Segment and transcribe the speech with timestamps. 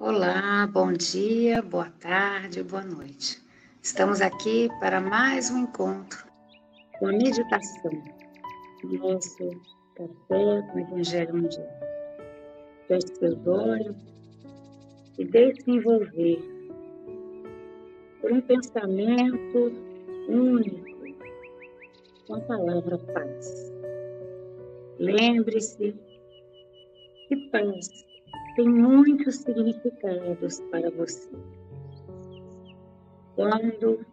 [0.00, 3.42] Olá, bom dia, boa tarde, boa noite.
[3.82, 6.24] Estamos aqui para mais um encontro
[7.00, 7.90] com a meditação
[8.84, 9.36] do nosso
[9.96, 11.66] café com o Evangelho Mundial.
[12.86, 13.96] Feche seus olhos
[15.18, 16.38] e deixe-se envolver
[18.20, 19.72] por um pensamento
[20.28, 21.08] único
[22.28, 23.72] com a palavra paz.
[25.00, 25.92] Lembre-se
[27.26, 28.07] que paz
[28.58, 31.30] tem muitos significados para você.
[33.36, 34.04] Quando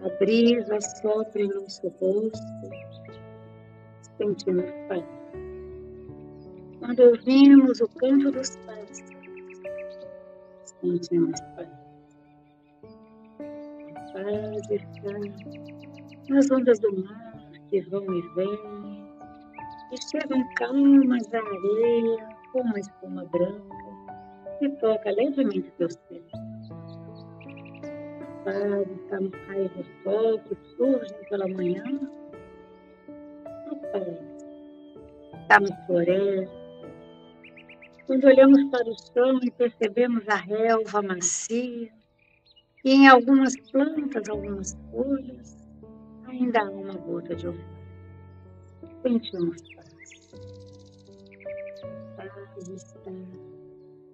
[0.00, 2.38] a brisa sopra em nosso rosto,
[4.16, 5.04] sentimos paz.
[6.78, 9.02] Quando ouvimos o canto dos pássaros,
[10.80, 11.68] sentimos paz.
[13.90, 15.18] A paz está
[16.28, 19.08] nas ondas do mar que vão e vêm,
[19.90, 23.76] e chegam calmas à areia, com uma espuma branca
[24.58, 26.24] que toca levemente teus pés.
[29.04, 31.84] Está nos raios do sol que surgem pela manhã.
[33.70, 34.08] A paz
[35.42, 36.58] está na floresta.
[38.06, 41.92] Quando olhamos para o chão e percebemos a relva macia,
[42.84, 45.58] e em algumas plantas, algumas folhas,
[46.26, 47.78] ainda há uma gota de orvalho.
[49.02, 49.62] Sentimos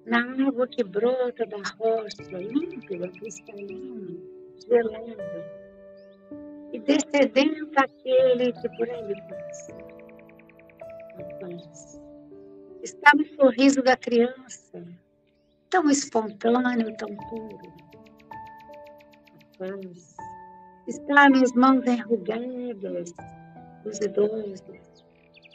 [0.06, 4.18] na água que brota da rocha, límpida, cristalina,
[4.68, 5.64] gelada,
[6.72, 9.72] e descendendo aquele que por ali passa.
[11.18, 12.00] A paz
[12.83, 14.84] está no sorriso da criança,
[15.70, 17.72] tão espontâneo, tão puro.
[19.33, 20.16] A paz
[20.86, 23.14] está nas mãos enrugadas
[23.83, 24.62] dos idosos,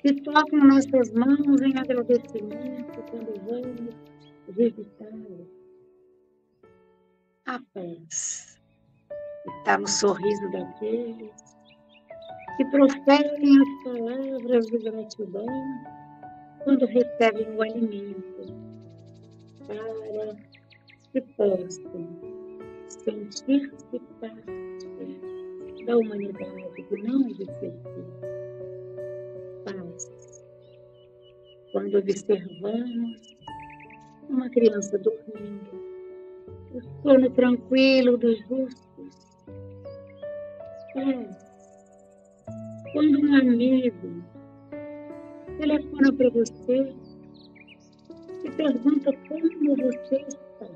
[0.01, 3.95] que tocam nossas mãos em agradecimento quando vamos
[4.47, 5.47] visitá-lo.
[7.45, 8.61] A paz
[9.57, 11.31] está no sorriso daqueles
[12.57, 15.45] que proferem as palavras de gratidão
[16.63, 18.53] quando recebem o alimento,
[19.67, 20.35] para
[21.11, 22.07] que possam
[22.87, 28.48] sentir-se parte da humanidade que não lhes serviu
[31.71, 33.37] quando observamos
[34.29, 35.79] uma criança dormindo,
[36.73, 39.47] o sono tranquilo dos justos.
[40.95, 41.29] É,
[42.91, 44.23] quando um amigo
[45.59, 46.93] telefona para você
[48.43, 50.67] e pergunta como você está,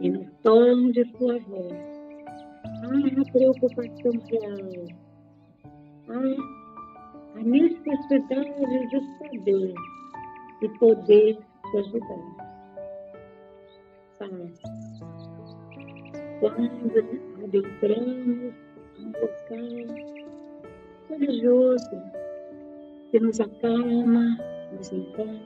[0.00, 1.72] e no tom de sua voz,
[2.82, 4.88] há a preocupação real,
[6.08, 6.65] há a
[7.42, 9.74] necessidade de saber
[10.62, 11.38] e poder
[11.70, 12.46] te ajudar.
[14.18, 14.60] Paz.
[16.40, 18.54] Quando adentramos
[18.98, 20.16] um local
[21.08, 22.02] religioso
[23.10, 24.38] que nos acalma,
[24.72, 25.42] nos encanta,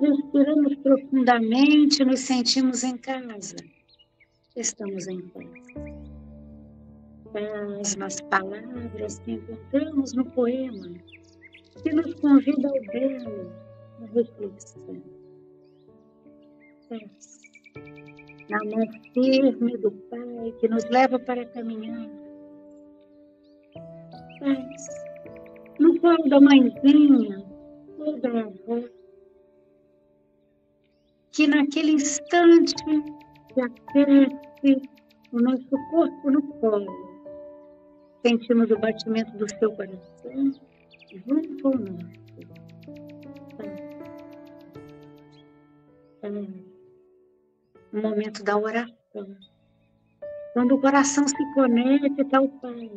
[0.00, 3.56] respiramos profundamente, nos sentimos em casa,
[4.56, 5.87] estamos em paz
[7.98, 10.94] nas palavras que encontramos no poema,
[11.82, 13.52] que nos convida ao belo,
[14.00, 15.02] à reflexão.
[16.88, 17.38] Paz
[18.48, 22.08] na mão firme do Pai que nos leva para caminhar.
[24.40, 24.86] Paz
[25.78, 27.44] no colo da mãezinha
[27.98, 28.82] ou da avó,
[31.32, 32.74] que naquele instante
[33.52, 34.82] se aquece
[35.32, 37.07] o nosso corpo no colo
[38.26, 40.52] Sentimos o batimento do seu coração
[41.26, 42.18] junto ao nosso.
[47.92, 49.36] O momento da oração.
[50.52, 52.90] Quando o coração se conecta ao Pai,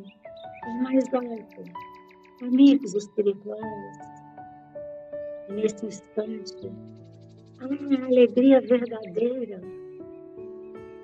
[0.64, 1.64] ao mais alto,
[2.42, 3.98] amigos espirituais,
[5.50, 6.72] nesse instante,
[7.60, 9.62] há a alegria verdadeira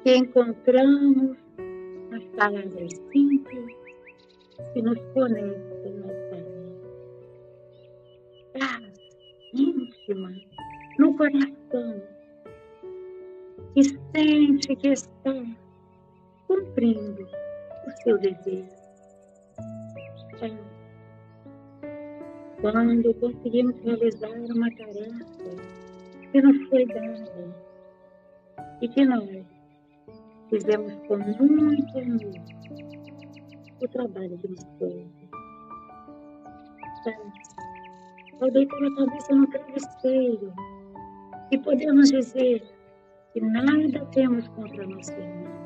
[0.04, 1.38] que encontramos
[2.10, 3.87] nas palavras simples
[4.74, 6.46] que nos conectam ao Pai.
[8.54, 8.98] Paz
[9.54, 10.32] íntima
[11.00, 12.02] no coração
[13.74, 15.34] que sente que está
[16.48, 17.28] cumprindo
[17.86, 18.78] o seu desejo.
[22.62, 25.26] Quando conseguimos realizar uma tarefa
[26.32, 27.56] que nos foi dada
[28.82, 29.46] e que nós
[30.50, 32.97] fizemos com muito amor
[33.82, 35.12] o trabalho do esposo.
[38.42, 40.54] Ao deitar a cabeça no travesseiro,
[41.50, 42.62] E podemos dizer
[43.34, 45.58] que nada temos contra nosso irmão.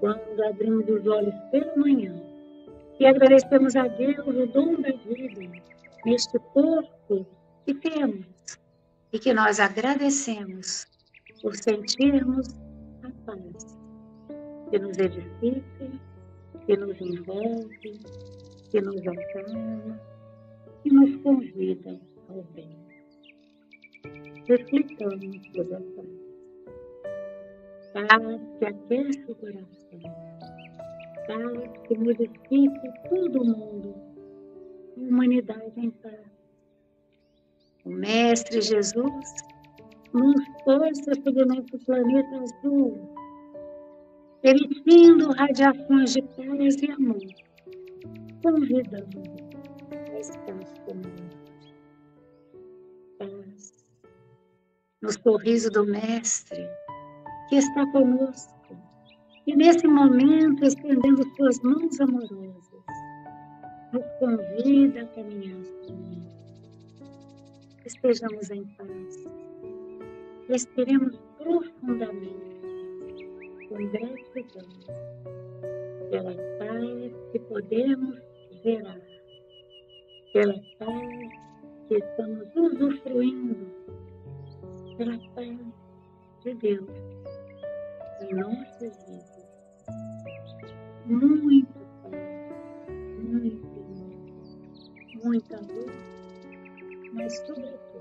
[0.00, 2.20] Quando abrimos os olhos pela manhã
[2.98, 5.62] e agradecemos a Deus o dom da vida
[6.04, 7.26] neste corpo
[7.64, 8.26] que temos
[9.12, 10.86] e que nós agradecemos
[11.40, 12.48] por sentirmos
[13.04, 13.83] a paz
[14.70, 15.90] que nos edifica,
[16.66, 18.00] que nos envolve,
[18.70, 20.00] que nos acalma,
[20.82, 22.76] que nos convida ao bem.
[24.46, 26.24] Reflitamos sobre a paz.
[27.92, 30.00] Paz que aquece o coração.
[31.26, 33.94] Paz que modifica todo o mundo.
[34.96, 36.34] A humanidade em paz.
[37.84, 39.34] O Mestre Jesus
[40.12, 43.13] nos força sobre nosso planeta azul,
[44.44, 47.18] emitindo radiações de paz e amor,
[48.42, 49.22] convidando
[49.90, 51.44] a estar conosco.
[53.18, 53.72] Paz.
[55.02, 56.68] No sorriso do Mestre,
[57.48, 58.54] que está conosco,
[59.46, 62.84] e nesse momento estendendo suas mãos amorosas,
[63.92, 66.24] nos convida a caminhar conosco.
[67.86, 69.44] Estejamos em paz
[70.48, 72.53] respiremos profundamente,
[73.74, 74.68] com gratidão,
[76.10, 78.16] pela paz que podemos
[78.62, 79.00] gerar,
[80.32, 81.30] pela paz
[81.88, 83.66] que estamos usufruindo,
[84.96, 85.58] pela paz
[86.44, 86.88] de Deus.
[88.20, 89.44] Em nossas vidas.
[91.06, 93.66] Muito paz, muito,
[95.24, 95.92] muita luz,
[97.12, 97.93] mas sobretudo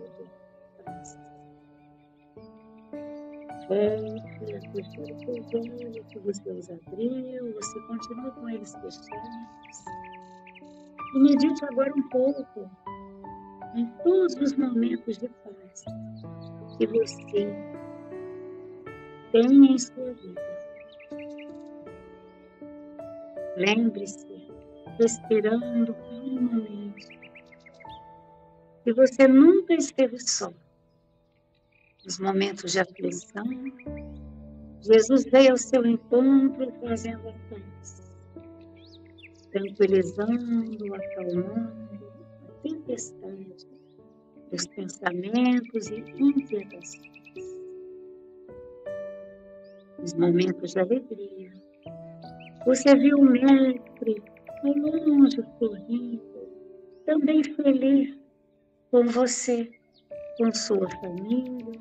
[3.64, 9.86] As fecharam seus olhos, se você os abriu, você continua com eles fechados.
[11.16, 12.70] E medite agora um pouco
[13.74, 15.86] em todos os momentos de paz
[16.78, 17.56] que você
[19.32, 20.42] tem em sua vida.
[23.56, 24.28] Lembre-se,
[25.00, 27.08] respirando calmamente,
[28.84, 30.52] que você nunca esteve só
[32.06, 33.46] nos momentos de aflição,
[34.82, 38.12] Jesus veio ao seu encontro trazendo a paz,
[39.52, 42.06] tranquilizando, acalmando
[42.50, 43.68] a tempestade
[44.52, 47.14] dos pensamentos e inquietações.
[50.00, 51.54] Nos momentos de alegria,
[52.66, 54.22] você viu o Mestre
[54.64, 56.22] ao longe sorrindo,
[57.06, 58.18] também feliz
[58.92, 59.72] com você
[60.38, 61.80] com sua família,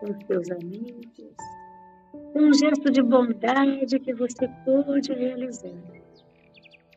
[0.00, 1.36] com seus amigos,
[2.34, 5.70] um gesto de bondade que você pôde realizar.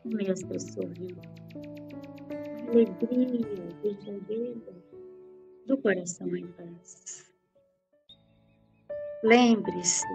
[0.04, 1.16] O mestre sorriu.
[2.68, 4.72] Alegria verdadeira
[5.66, 7.30] do coração em paz.
[9.22, 10.06] Lembre-se,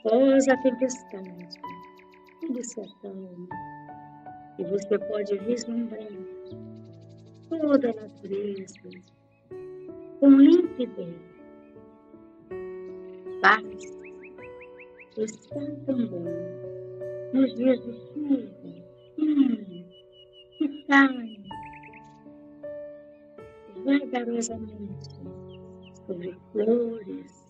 [0.00, 1.60] após a tempestade,
[2.40, 3.48] tudo se acalma
[4.58, 6.33] e você pode vislumbrar
[7.48, 8.74] toda a natureza
[10.20, 11.14] com limpidez.
[13.42, 13.94] Paz
[15.18, 16.54] está também
[17.32, 18.48] nos dias de chuva,
[19.18, 19.84] hum,
[20.58, 21.44] que caem
[23.84, 25.10] vagarosamente
[26.06, 27.48] sobre flores,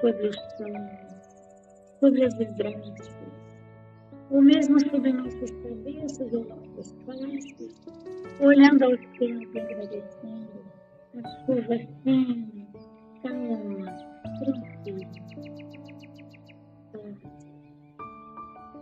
[0.00, 0.88] sobre o chão,
[2.00, 3.17] sobre as vidraças,
[4.30, 7.74] ou mesmo sobre nossas cabeças ou nossas faces,
[8.40, 10.48] olhando ao céu e agradecendo
[11.16, 12.66] a chuva fina,
[13.22, 13.86] calma,
[14.38, 15.28] tranquila.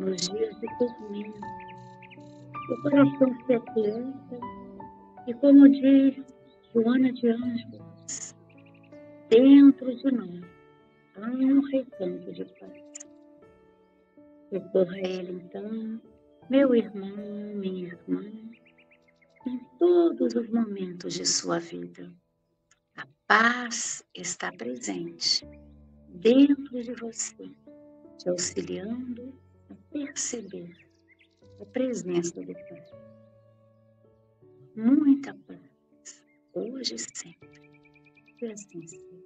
[0.00, 1.40] Nos dias de tormento,
[2.70, 4.40] o coração se aquieta
[5.26, 6.16] e, como diz
[6.74, 8.34] Joana de Anjos,
[9.30, 10.44] dentro de nós
[11.16, 12.85] há um recanto de paz.
[14.50, 16.00] Recorra a Ele, então,
[16.48, 17.16] meu irmão,
[17.56, 18.22] minha irmã,
[19.46, 22.12] em todos os momentos de sua vida.
[22.96, 25.46] A paz está presente
[26.08, 27.50] dentro de você,
[28.18, 29.34] te auxiliando
[29.68, 30.72] a perceber
[31.60, 32.84] a presença do Pai.
[34.76, 36.24] Muita paz,
[36.54, 37.70] hoje e sempre.
[38.38, 39.25] Que assim seja.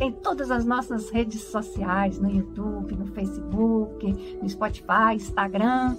[0.00, 5.96] em todas as nossas redes sociais, no YouTube, no Facebook, no Spotify, Instagram,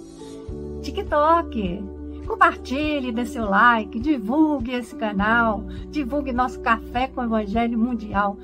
[0.82, 1.96] TikTok.
[2.26, 8.36] Compartilhe, dê seu like, divulgue esse canal, divulgue nosso Café com o Evangelho Mundial.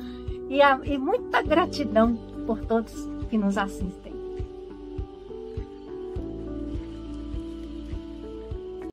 [0.49, 2.15] E, a, e muita gratidão
[2.47, 4.13] por todos que nos assistem.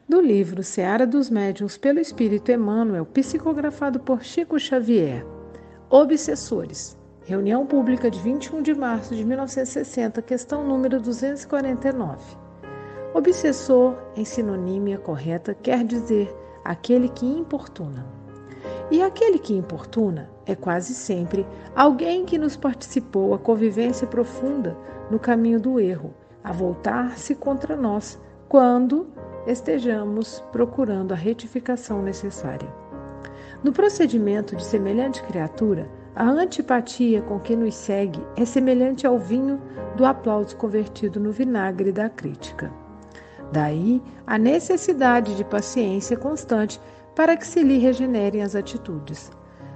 [0.10, 5.24] do livro Seara dos Médiuns pelo Espírito Emmanuel, psicografado por Chico Xavier.
[5.92, 6.96] Obsessores.
[7.26, 12.38] Reunião pública de 21 de março de 1960, questão número 249.
[13.12, 16.32] Obsessor, em sinonímia correta, quer dizer
[16.64, 18.06] aquele que importuna.
[18.92, 21.44] E aquele que importuna é quase sempre
[21.76, 24.78] alguém que nos participou a convivência profunda
[25.10, 29.08] no caminho do erro, a voltar-se contra nós, quando
[29.48, 32.89] estejamos procurando a retificação necessária.
[33.64, 39.62] No procedimento de semelhante criatura, a antipatia com que nos segue é semelhante ao vinho
[39.96, 42.72] do aplauso convertido no vinagre da crítica.
[43.52, 46.80] Daí a necessidade de paciência constante
[47.16, 49.32] para que se lhe regenerem as atitudes.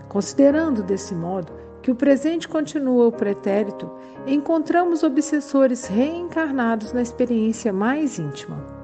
[0.07, 3.89] Considerando desse modo que o presente continua o pretérito,
[4.25, 8.83] encontramos obsessores reencarnados na experiência mais íntima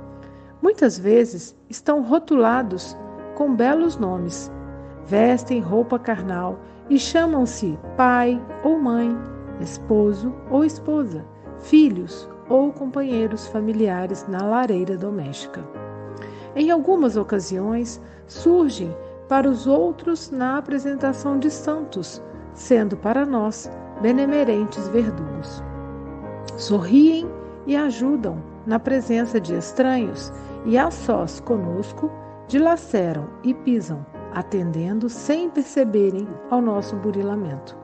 [0.62, 2.96] muitas vezes estão rotulados
[3.36, 4.52] com belos nomes,
[5.10, 9.18] vestem roupa carnal e chamam-se pai ou mãe,
[9.60, 11.26] esposo ou esposa,
[11.58, 15.64] filhos ou companheiros familiares na lareira doméstica.
[16.56, 18.96] Em algumas ocasiões, surgem
[19.28, 22.22] para os outros na apresentação de santos,
[22.54, 23.70] sendo para nós
[24.02, 25.64] benemerentes verdugos.
[26.56, 27.28] Sorriem
[27.66, 30.32] e ajudam na presença de estranhos
[30.66, 32.12] e a sós conosco
[32.48, 37.78] dilaceram e pisam, atendendo sem perceberem ao nosso burilamento.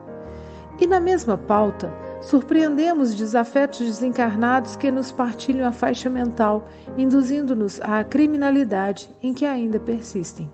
[0.78, 8.04] E na mesma pauta, surpreendemos desafetos desencarnados que nos partilham a faixa mental, induzindo-nos à
[8.04, 10.50] criminalidade em que ainda persistem.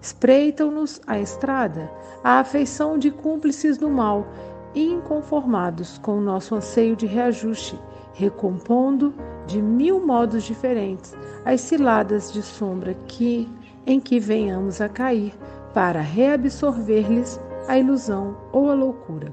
[0.00, 1.90] Espreitam-nos a estrada
[2.24, 4.26] a afeição de cúmplices do mal,
[4.74, 7.78] inconformados com o nosso anseio de reajuste,
[8.14, 9.14] recompondo
[9.46, 13.48] de mil modos diferentes as ciladas de sombra que
[13.86, 15.34] em que venhamos a cair
[15.72, 19.32] para reabsorver-lhes a ilusão ou a loucura.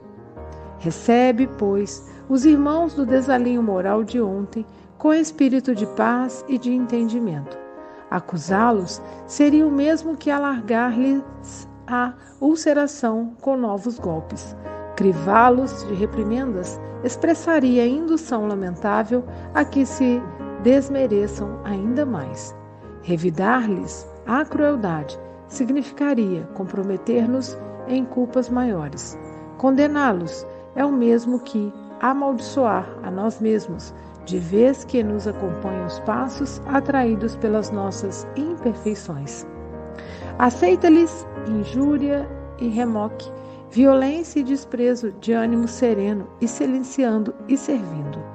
[0.78, 4.66] Recebe, pois, os irmãos do desalinho moral de ontem
[4.98, 7.58] com espírito de paz e de entendimento.
[8.10, 14.56] Acusá-los seria o mesmo que alargar-lhes a ulceração com novos golpes.
[14.96, 20.22] Crivá-los de reprimendas expressaria indução lamentável a que se
[20.62, 22.56] desmereçam ainda mais.
[23.02, 29.18] Revidar-lhes a crueldade significaria comprometer-nos em culpas maiores.
[29.58, 33.94] Condená-los é o mesmo que amaldiçoar a nós mesmos,
[34.26, 39.46] de vez que nos acompanham os passos atraídos pelas nossas imperfeições.
[40.40, 42.28] Aceita-lhes injúria
[42.58, 43.32] e remoque,
[43.70, 48.34] violência e desprezo de ânimo sereno e silenciando e servindo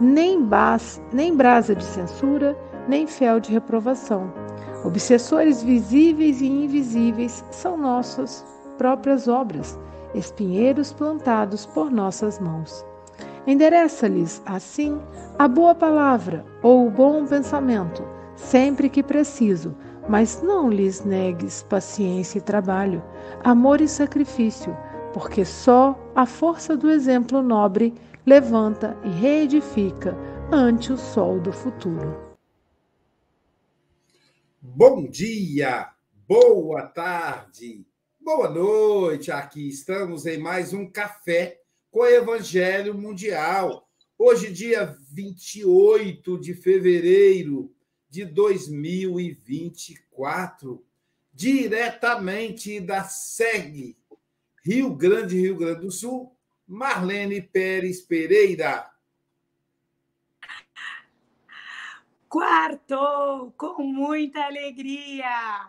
[0.00, 2.56] nem, bas, nem brasa de censura,
[2.88, 4.32] nem fel de reprovação.
[4.84, 8.44] Obsessores visíveis e invisíveis são nossas
[8.76, 9.78] próprias obras,
[10.14, 12.84] espinheiros plantados por nossas mãos.
[13.46, 15.00] Endereça-lhes, assim,
[15.38, 19.74] a boa palavra ou o bom pensamento, sempre que preciso,
[20.06, 23.02] mas não lhes negues paciência e trabalho,
[23.42, 24.76] amor e sacrifício,
[25.14, 27.94] porque só a força do exemplo nobre
[28.26, 30.14] levanta e reedifica
[30.52, 32.33] ante o sol do futuro.
[34.66, 35.92] Bom dia,
[36.26, 37.86] boa tarde,
[38.18, 39.30] boa noite.
[39.30, 43.86] Aqui estamos em mais um café com o Evangelho Mundial.
[44.16, 47.74] Hoje, dia 28 de fevereiro
[48.08, 50.82] de 2024,
[51.30, 53.98] diretamente da SEG,
[54.64, 56.34] Rio Grande, Rio Grande do Sul,
[56.66, 58.90] Marlene Pérez Pereira.
[62.34, 65.68] Quarto, com muita alegria.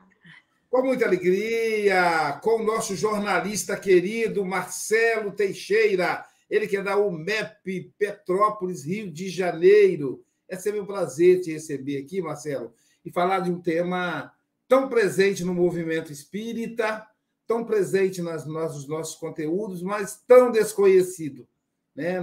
[0.67, 7.93] Com muita alegria, com o nosso jornalista querido Marcelo Teixeira, ele que é da UMEP
[7.99, 10.25] Petrópolis, Rio de Janeiro.
[10.49, 12.73] É sempre um prazer te receber aqui, Marcelo,
[13.05, 14.33] e falar de um tema
[14.67, 17.07] tão presente no movimento espírita,
[17.45, 21.47] tão presente nas, nos nossos conteúdos, mas tão desconhecido.
[21.95, 22.19] né,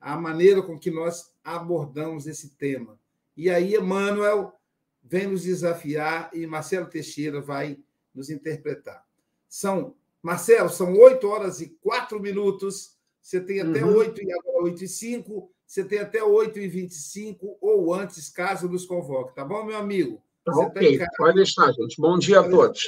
[0.00, 2.98] a maneira com que nós abordamos esse tema.
[3.36, 4.58] E aí, Emmanuel
[5.02, 7.78] vem nos desafiar e Marcelo Teixeira vai
[8.14, 9.04] nos interpretar.
[9.48, 12.96] São, Marcelo, são oito horas e quatro minutos.
[13.20, 13.96] Você tem até Uhum.
[13.96, 15.50] oito e agora oito e cinco.
[15.66, 19.34] Você tem até oito e vinte e cinco ou antes, caso nos convoque.
[19.34, 20.22] Tá bom, meu amigo?
[20.46, 21.10] Você tá Ok, casa.
[21.16, 22.00] pode deixar, gente.
[22.00, 22.82] Bom dia a todos.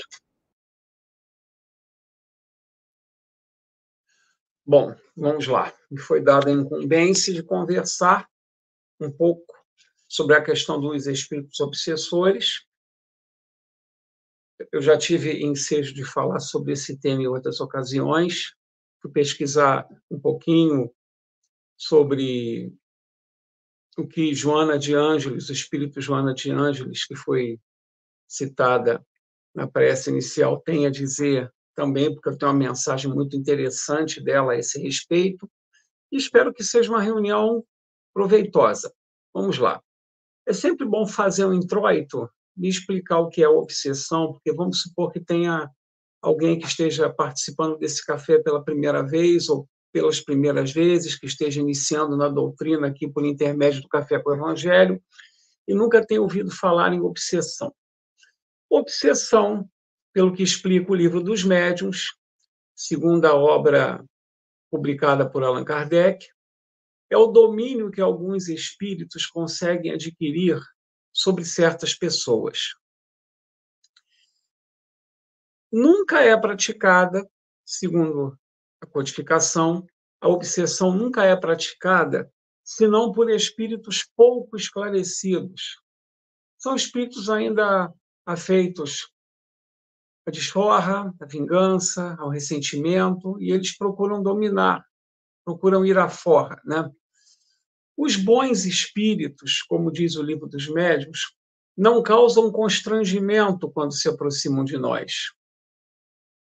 [4.64, 5.72] Bom, vamos lá.
[5.90, 8.28] Me foi dada a incumbência de conversar
[9.00, 9.55] um pouco
[10.08, 12.64] sobre a questão dos espíritos obsessores.
[14.72, 18.54] Eu já tive ensejo de falar sobre esse tema em outras ocasiões.
[19.00, 20.90] Fui pesquisar um pouquinho
[21.76, 22.72] sobre
[23.98, 27.58] o que Joana de Ângeles, o espírito Joana de Ângeles, que foi
[28.28, 29.04] citada
[29.54, 34.52] na prece inicial, tem a dizer também, porque eu tenho uma mensagem muito interessante dela
[34.52, 35.50] a esse respeito,
[36.12, 37.64] e espero que seja uma reunião
[38.12, 38.92] proveitosa.
[39.32, 39.82] Vamos lá.
[40.46, 45.12] É sempre bom fazer um introito e explicar o que é obsessão, porque vamos supor
[45.12, 45.68] que tenha
[46.22, 51.60] alguém que esteja participando desse café pela primeira vez ou pelas primeiras vezes, que esteja
[51.60, 55.02] iniciando na doutrina aqui por intermédio do Café com o Evangelho
[55.66, 57.74] e nunca tenha ouvido falar em obsessão.
[58.68, 59.68] Obsessão,
[60.12, 62.14] pelo que explica o livro dos médiuns,
[62.74, 64.04] segundo a obra
[64.70, 66.26] publicada por Allan Kardec,
[67.10, 70.60] é o domínio que alguns espíritos conseguem adquirir
[71.12, 72.74] sobre certas pessoas.
[75.72, 77.28] Nunca é praticada,
[77.64, 78.38] segundo
[78.80, 79.86] a codificação,
[80.20, 82.30] a obsessão nunca é praticada
[82.64, 85.80] senão por espíritos pouco esclarecidos.
[86.58, 87.92] São espíritos ainda
[88.24, 89.08] afeitos
[90.26, 94.84] à desforra, à vingança, ao ressentimento, e eles procuram dominar,
[95.46, 96.60] procuram ir à forra.
[96.64, 96.90] Né?
[97.96, 101.20] Os bons espíritos, como diz o livro dos médiuns,
[101.76, 105.12] não causam constrangimento quando se aproximam de nós.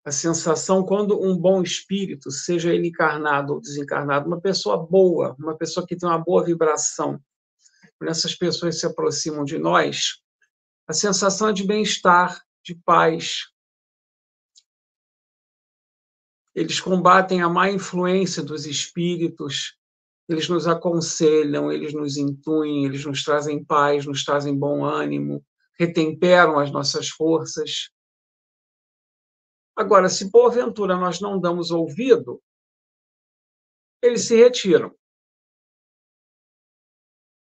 [0.04, 5.56] A sensação, quando um bom espírito, seja ele encarnado ou desencarnado, uma pessoa boa, uma
[5.56, 7.20] pessoa que tem uma boa vibração,
[7.98, 10.20] quando essas pessoas se aproximam de nós,
[10.86, 13.44] a sensação é de bem-estar, de paz.
[16.54, 19.76] Eles combatem a má influência dos espíritos,
[20.28, 25.44] eles nos aconselham, eles nos intuem, eles nos trazem paz, nos trazem bom ânimo,
[25.78, 27.90] retemperam as nossas forças.
[29.76, 32.40] Agora, se porventura nós não damos ouvido,
[34.00, 34.96] eles se retiram.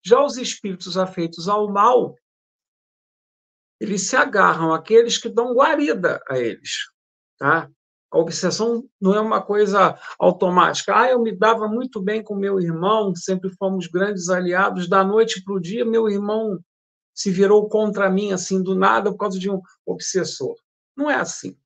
[0.04, 2.16] Já os espíritos afeitos ao mal,
[3.80, 6.90] eles se agarram àqueles que dão guarida a eles.
[7.38, 7.70] Tá?
[8.16, 10.98] A obsessão não é uma coisa automática.
[10.98, 14.88] Ah, eu me dava muito bem com meu irmão, sempre fomos grandes aliados.
[14.88, 16.58] Da noite para o dia, meu irmão
[17.14, 20.56] se virou contra mim, assim, do nada, por causa de um obsessor.
[20.96, 21.58] Não é assim.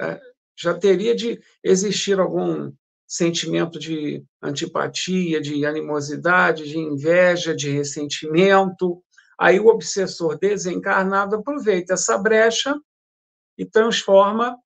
[0.00, 0.20] É,
[0.58, 2.72] já teria de existir algum
[3.06, 9.00] sentimento de antipatia, de animosidade, de inveja, de ressentimento.
[9.38, 12.76] Aí o obsessor desencarnado aproveita essa brecha
[13.56, 14.58] e transforma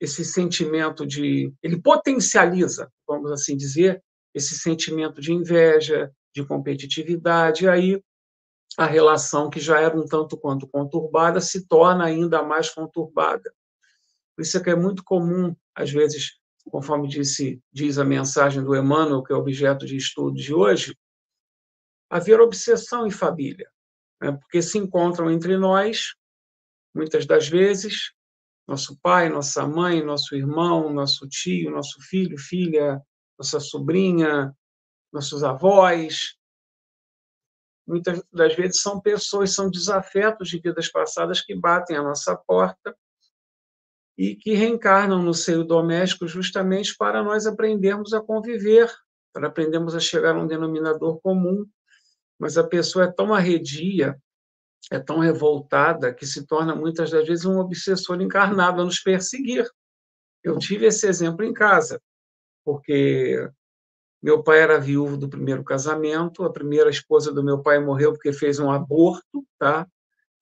[0.00, 1.52] esse sentimento de.
[1.62, 4.02] Ele potencializa, vamos assim dizer,
[4.34, 8.02] esse sentimento de inveja, de competitividade, e aí
[8.76, 13.54] a relação que já era um tanto quanto conturbada se torna ainda mais conturbada.
[14.34, 16.32] Por isso é que é muito comum, às vezes,
[16.70, 20.96] conforme disse, diz a mensagem do Emmanuel, que é objeto de estudo de hoje,
[22.10, 23.70] haver obsessão em família,
[24.20, 24.32] né?
[24.32, 26.14] porque se encontram entre nós,
[26.94, 28.12] muitas das vezes,
[28.66, 33.00] nosso pai, nossa mãe, nosso irmão, nosso tio, nosso filho, filha,
[33.38, 34.54] nossa sobrinha,
[35.12, 36.36] nossos avós.
[37.86, 42.96] Muitas das vezes são pessoas, são desafetos de vidas passadas que batem à nossa porta
[44.16, 48.90] e que reencarnam no seio doméstico justamente para nós aprendermos a conviver,
[49.32, 51.66] para aprendermos a chegar a um denominador comum.
[52.38, 54.18] Mas a pessoa é tão arredia,
[54.90, 59.66] é tão revoltada, que se torna muitas das vezes um obsessor encarnado a nos perseguir.
[60.42, 62.00] Eu tive esse exemplo em casa,
[62.64, 63.48] porque
[64.22, 68.32] meu pai era viúvo do primeiro casamento, a primeira esposa do meu pai morreu porque
[68.32, 69.86] fez um aborto, tá?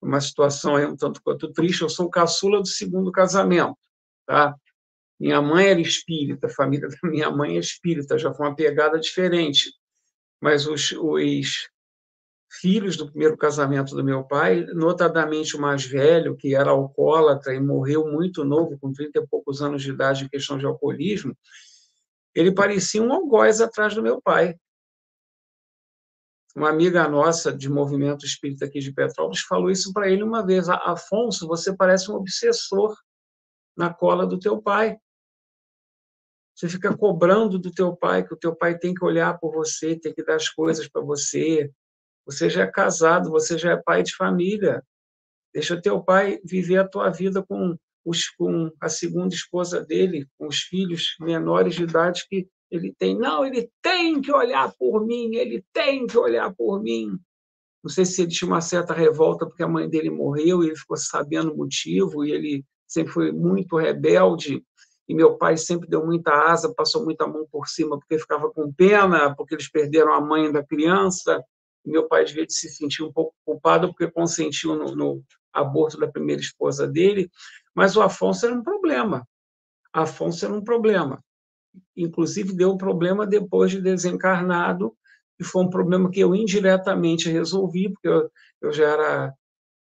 [0.03, 1.81] uma situação aí um tanto quanto triste.
[1.81, 3.77] Eu sou caçula do segundo casamento,
[4.25, 4.55] tá?
[5.19, 8.99] Minha mãe era espírita, a família da minha mãe é espírita, já foi uma pegada
[8.99, 9.71] diferente.
[10.41, 11.69] Mas os, os
[12.61, 17.59] filhos do primeiro casamento do meu pai, notadamente o mais velho, que era alcoólatra e
[17.59, 21.35] morreu muito novo, com 30 e poucos anos de idade, em questão de alcoolismo,
[22.35, 24.55] ele parecia um algoz atrás do meu pai.
[26.55, 30.69] Uma amiga nossa de movimento espírita aqui de Petrópolis falou isso para ele uma vez.
[30.69, 32.95] Afonso, você parece um obsessor
[33.75, 34.97] na cola do teu pai.
[36.55, 39.95] Você fica cobrando do teu pai que o teu pai tem que olhar por você,
[39.95, 41.71] tem que dar as coisas para você.
[42.25, 44.83] Você já é casado, você já é pai de família.
[45.53, 50.27] Deixa o teu pai viver a tua vida com, os, com a segunda esposa dele,
[50.37, 53.17] com os filhos menores de idade que ele tem.
[53.17, 57.19] Não, ele tem que olhar por mim, ele tem que olhar por mim.
[57.83, 60.75] Não sei se ele tinha uma certa revolta porque a mãe dele morreu e ele
[60.75, 64.63] ficou sabendo o motivo, e ele sempre foi muito rebelde
[65.07, 68.71] e meu pai sempre deu muita asa, passou muita mão por cima porque ficava com
[68.71, 71.43] pena, porque eles perderam a mãe da criança.
[71.85, 76.41] Meu pai devia se sentir um pouco culpado porque consentiu no, no aborto da primeira
[76.41, 77.29] esposa dele,
[77.75, 79.27] mas o Afonso era um problema.
[79.91, 81.23] Afonso era um problema.
[81.95, 84.95] Inclusive deu um problema depois de desencarnado,
[85.39, 89.33] e foi um problema que eu indiretamente resolvi, porque eu, eu já era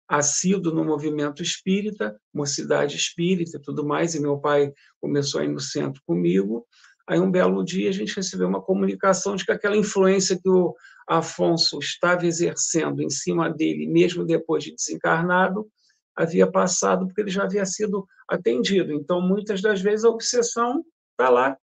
[0.08, 5.50] assíduo no movimento espírita, mocidade espírita e tudo mais, e meu pai começou a ir
[5.50, 6.66] no centro comigo.
[7.08, 10.76] Aí, um belo dia, a gente recebeu uma comunicação de que aquela influência que o
[11.10, 15.68] Afonso estava exercendo em cima dele, mesmo depois de desencarnado,
[16.16, 18.94] havia passado porque ele já havia sido atendido.
[18.94, 21.58] Então, muitas das vezes, a obsessão está lá,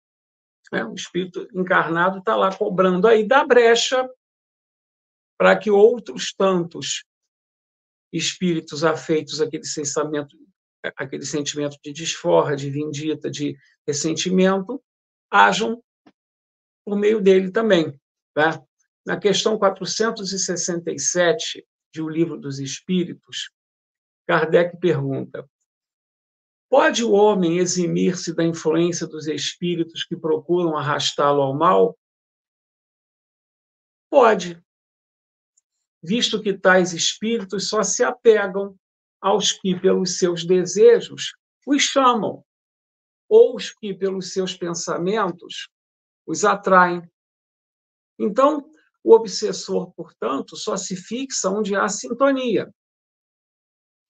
[0.72, 0.86] né?
[0.86, 4.10] o espírito encarnado está lá cobrando aí da brecha
[5.38, 7.04] para que outros tantos
[8.14, 10.38] espíritos afeitos àquele sentimento,
[10.96, 14.82] aquele sentimento de desforra, de vindita, de ressentimento,
[15.30, 15.84] ajam
[16.86, 18.00] por meio dele também.
[18.34, 18.64] Tá?
[19.06, 23.52] Na questão 467 de O Livro dos Espíritos,
[24.26, 25.48] Kardec pergunta:
[26.70, 31.98] Pode o homem eximir-se da influência dos espíritos que procuram arrastá-lo ao mal?
[34.10, 34.62] Pode,
[36.02, 38.78] visto que tais espíritos só se apegam
[39.22, 41.36] aos que, pelos seus desejos,
[41.66, 42.44] os chamam,
[43.30, 45.70] ou os que, pelos seus pensamentos,
[46.26, 47.02] os atraem.
[48.20, 48.70] Então,
[49.04, 52.74] o obsessor, portanto, só se fixa onde há sintonia.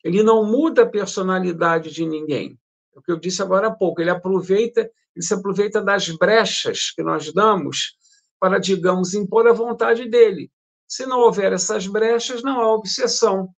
[0.03, 2.59] Ele não muda a personalidade de ninguém.
[2.93, 4.01] É o que eu disse agora há pouco.
[4.01, 7.97] Ele aproveita, ele se aproveita das brechas que nós damos
[8.39, 10.51] para, digamos, impor a vontade dele.
[10.87, 13.49] Se não houver essas brechas, não há obsessão.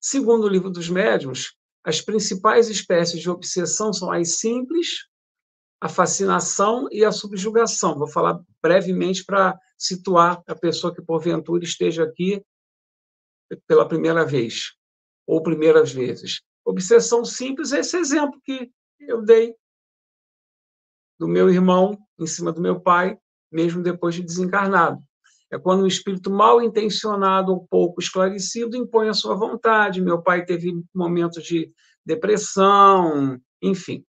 [0.00, 5.08] Segundo o livro dos médiuns, as principais espécies de obsessão são as simples,
[5.80, 7.98] a fascinação e a subjugação.
[7.98, 12.44] Vou falar brevemente para situar a pessoa que porventura esteja aqui
[13.66, 14.74] pela primeira vez
[15.26, 16.42] ou primeiras vezes.
[16.64, 19.54] Obsessão simples é esse exemplo que eu dei
[21.18, 23.18] do meu irmão em cima do meu pai,
[23.50, 25.02] mesmo depois de desencarnado.
[25.50, 30.00] É quando um espírito mal intencionado ou pouco esclarecido impõe a sua vontade.
[30.00, 31.72] Meu pai teve momentos de
[32.06, 34.04] depressão, enfim.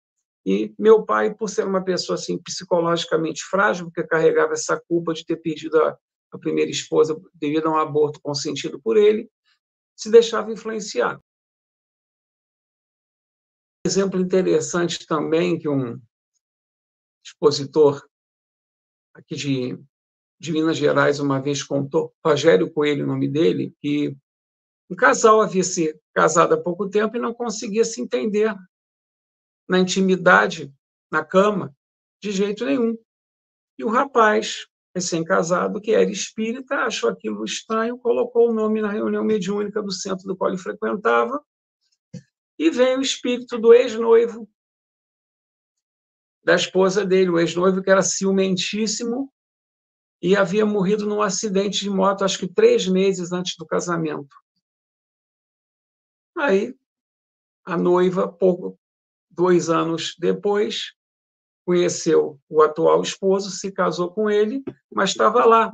[0.47, 5.27] E meu pai, por ser uma pessoa assim psicologicamente frágil, porque carregava essa culpa de
[5.27, 5.99] ter perdido a,
[6.31, 9.29] a primeira esposa devido a um aborto consentido por ele,
[9.97, 11.19] se deixava influenciar.
[13.85, 16.01] Um exemplo interessante também que um
[17.25, 18.07] expositor
[19.15, 19.85] aqui de
[20.39, 24.17] de Minas Gerais uma vez contou, Rogério Coelho, o nome dele, que
[24.91, 28.55] um casal havia se casado há pouco tempo e não conseguia se entender
[29.69, 30.73] na intimidade,
[31.11, 31.75] na cama,
[32.21, 32.97] de jeito nenhum.
[33.79, 39.25] E o rapaz, recém-casado, que era espírita, achou aquilo estranho, colocou o nome na reunião
[39.25, 41.45] mediúnica do centro do qual ele frequentava,
[42.59, 44.49] e veio o espírito do ex-noivo
[46.43, 49.33] da esposa dele, o ex-noivo que era ciumentíssimo
[50.23, 54.35] e havia morrido num acidente de moto, acho que três meses antes do casamento.
[56.39, 56.73] Aí,
[57.65, 58.79] a noiva, pouco,
[59.37, 60.93] dois anos depois,
[61.65, 65.73] conheceu o atual esposo, se casou com ele, mas estava lá.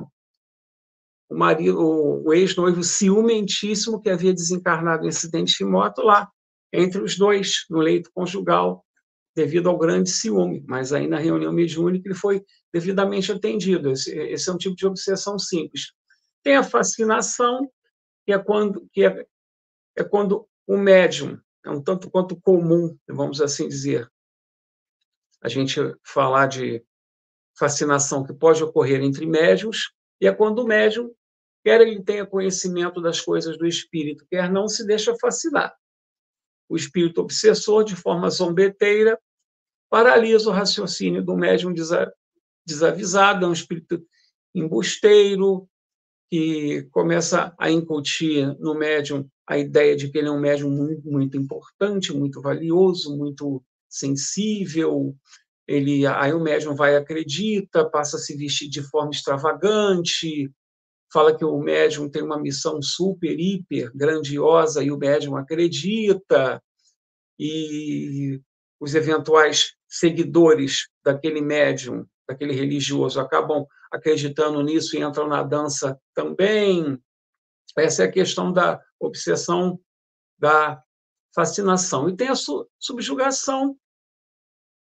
[1.29, 6.29] O marido, o ex-noivo ciumentíssimo que havia desencarnado em acidente de moto lá,
[6.71, 8.83] entre os dois, no leito conjugal,
[9.35, 10.63] devido ao grande ciúme.
[10.67, 13.91] Mas aí na reunião mediúnica ele foi devidamente atendido.
[13.91, 15.93] Esse, é um tipo de obsessão simples.
[16.43, 17.69] Tem a fascinação,
[18.25, 19.25] que é quando, que é,
[19.95, 24.09] é quando o médium, é um tanto quanto comum, vamos assim dizer,
[25.41, 26.83] a gente falar de
[27.57, 31.13] fascinação que pode ocorrer entre médiums, e é quando o médium,
[31.63, 35.75] quer ele tenha conhecimento das coisas do espírito, quer não, se deixa fascinar.
[36.67, 39.19] O espírito obsessor, de forma zombeteira,
[39.89, 41.73] paralisa o raciocínio do médium
[42.65, 44.05] desavisado, é um espírito
[44.55, 45.69] embusteiro,
[46.29, 51.09] que começa a incutir no médium a ideia de que ele é um médium muito,
[51.09, 55.15] muito importante, muito valioso, muito sensível.
[55.67, 60.51] Ele, aí o médium vai acredita, passa a se vestir de forma extravagante,
[61.11, 66.61] fala que o médium tem uma missão super, hiper grandiosa e o médium acredita,
[67.39, 68.41] e
[68.79, 76.99] os eventuais seguidores daquele médium, daquele religioso, acabam acreditando nisso e entram na dança também.
[77.77, 79.79] Essa é a questão da obsessão,
[80.37, 80.81] da
[81.33, 82.09] fascinação.
[82.09, 82.35] E tem a
[82.79, 83.77] subjugação.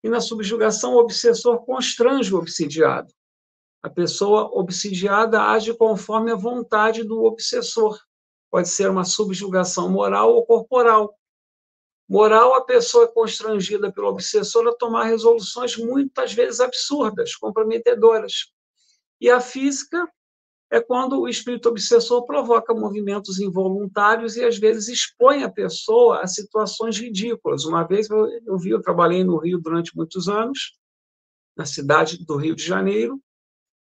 [0.03, 3.13] E na subjugação, o obsessor constrange o obsidiado.
[3.83, 7.99] A pessoa obsidiada age conforme a vontade do obsessor.
[8.51, 11.15] Pode ser uma subjugação moral ou corporal.
[12.09, 18.53] Moral, a pessoa é constrangida pelo obsessor a tomar resoluções muitas vezes absurdas, comprometedoras.
[19.21, 20.07] E a física
[20.71, 26.27] é quando o espírito obsessor provoca movimentos involuntários e às vezes expõe a pessoa a
[26.27, 27.65] situações ridículas.
[27.65, 30.77] Uma vez eu, eu vi, eu trabalhei no Rio durante muitos anos,
[31.57, 33.21] na cidade do Rio de Janeiro.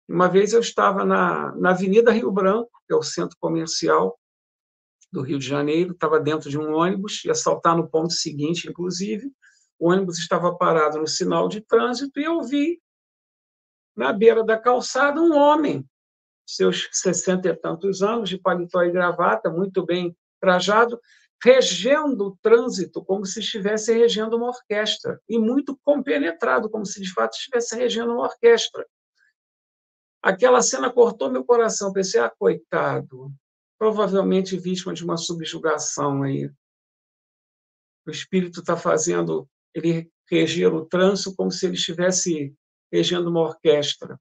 [0.09, 4.19] Uma vez eu estava na, na Avenida Rio Branco, que é o centro comercial
[5.11, 9.29] do Rio de Janeiro, estava dentro de um ônibus, ia saltar no ponto seguinte, inclusive.
[9.77, 12.81] O ônibus estava parado no sinal de trânsito e eu vi
[13.95, 15.85] na beira da calçada, um homem,
[16.45, 20.99] seus sessenta e tantos anos, de paletó e gravata, muito bem trajado,
[21.43, 27.11] regendo o trânsito como se estivesse regendo uma orquestra, e muito compenetrado, como se de
[27.11, 28.85] fato estivesse regendo uma orquestra.
[30.21, 31.91] Aquela cena cortou meu coração.
[31.91, 33.31] Pensei, ah, coitado,
[33.79, 36.47] provavelmente vítima de uma subjugação aí.
[38.05, 42.55] O espírito está fazendo ele reger o trânsito como se ele estivesse
[42.91, 44.19] regendo uma orquestra.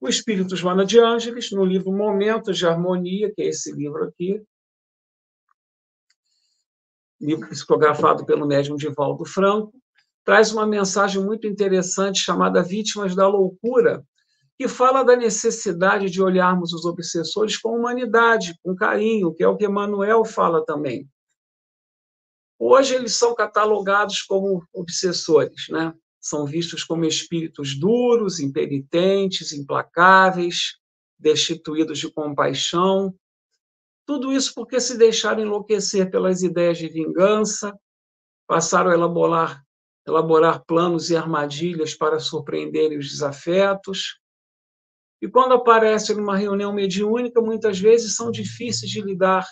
[0.00, 4.42] O espírito Joana de Ângeles, no livro Momentos de Harmonia, que é esse livro aqui,
[7.20, 9.74] livro psicografado pelo médium Divaldo Franco,
[10.24, 14.02] traz uma mensagem muito interessante chamada Vítimas da Loucura,
[14.58, 19.56] que fala da necessidade de olharmos os obsessores com humanidade, com carinho, que é o
[19.56, 21.06] que Emmanuel fala também.
[22.58, 25.94] Hoje eles são catalogados como obsessores, né?
[26.20, 30.76] São vistos como espíritos duros, impenitentes, implacáveis,
[31.18, 33.14] destituídos de compaixão.
[34.06, 37.74] Tudo isso porque se deixaram enlouquecer pelas ideias de vingança,
[38.46, 39.64] passaram a elaborar,
[40.06, 44.18] elaborar planos e armadilhas para surpreenderem os desafetos.
[45.22, 49.46] E quando aparecem numa reunião mediúnica, muitas vezes são difíceis de lidar.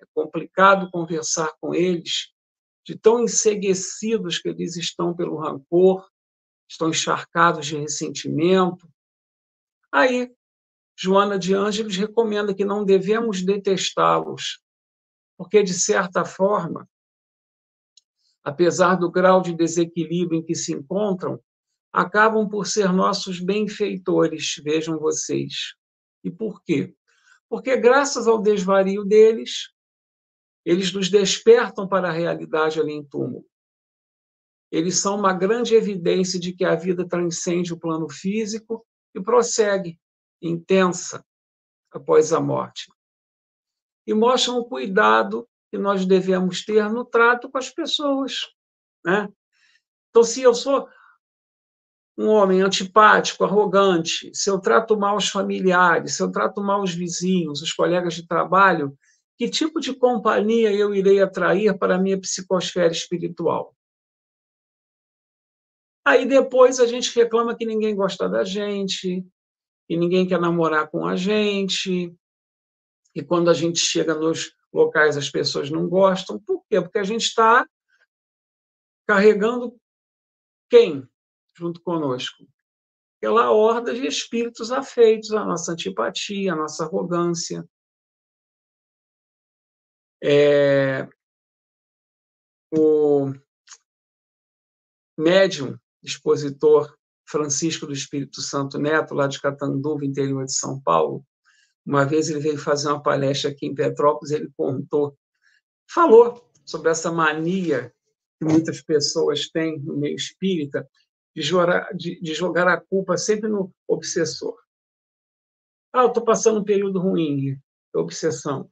[0.00, 2.32] É complicado conversar com eles,
[2.88, 6.08] de tão enseguecidos que eles estão pelo rancor,
[6.66, 8.90] estão encharcados de ressentimento.
[9.92, 10.34] Aí,
[10.96, 14.62] Joana de Ângeles recomenda que não devemos detestá-los,
[15.36, 16.88] porque, de certa forma,
[18.42, 21.38] apesar do grau de desequilíbrio em que se encontram,
[21.92, 25.74] acabam por ser nossos benfeitores, vejam vocês.
[26.24, 26.96] E por quê?
[27.50, 29.74] Porque, graças ao desvario deles,
[30.68, 33.42] eles nos despertam para a realidade além túmulo.
[34.70, 39.98] Eles são uma grande evidência de que a vida transcende o plano físico e prossegue,
[40.42, 41.24] intensa,
[41.90, 42.92] após a morte.
[44.06, 48.46] E mostram o cuidado que nós devemos ter no trato com as pessoas.
[49.02, 49.26] Né?
[50.10, 50.86] Então, se eu sou
[52.18, 56.92] um homem antipático, arrogante, se eu trato mal os familiares, se eu trato mal os
[56.92, 58.94] vizinhos, os colegas de trabalho,
[59.38, 63.74] que tipo de companhia eu irei atrair para a minha psicosfera espiritual?
[66.04, 69.24] Aí depois a gente reclama que ninguém gosta da gente,
[69.86, 72.12] que ninguém quer namorar com a gente,
[73.14, 76.40] e quando a gente chega nos locais as pessoas não gostam.
[76.40, 76.80] Por quê?
[76.80, 77.64] Porque a gente está
[79.06, 79.78] carregando
[80.68, 81.08] quem
[81.56, 82.44] junto conosco?
[83.18, 87.68] Aquela horda de espíritos afeitos, a nossa antipatia, a nossa arrogância.
[90.22, 91.08] É,
[92.72, 93.32] o
[95.16, 96.96] médium, expositor
[97.28, 101.24] Francisco do Espírito Santo Neto, lá de Catanduva, interior de São Paulo,
[101.84, 105.16] uma vez ele veio fazer uma palestra aqui em Petrópolis, ele contou,
[105.90, 107.92] falou sobre essa mania
[108.38, 110.88] que muitas pessoas têm no meio espírita
[111.34, 114.56] de jogar, de, de jogar a culpa sempre no obsessor.
[115.92, 117.58] Ah, eu estou passando um período ruim,
[117.94, 118.70] obsessão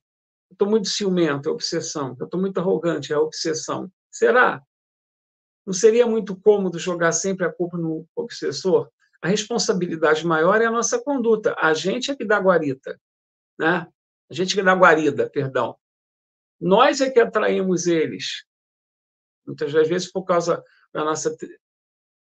[0.51, 2.17] estou muito ciumento, é obsessão.
[2.21, 3.91] Estou muito arrogante, é obsessão.
[4.11, 4.63] Será?
[5.67, 8.91] Não seria muito cômodo jogar sempre a culpa no obsessor?
[9.21, 11.55] A responsabilidade maior é a nossa conduta.
[11.59, 13.01] A gente é que dá guarita,
[13.59, 13.87] né?
[14.31, 15.77] A gente que dá guarida, perdão.
[16.61, 18.45] Nós é que atraímos eles.
[19.47, 21.37] Muitas das vezes por causa da nossa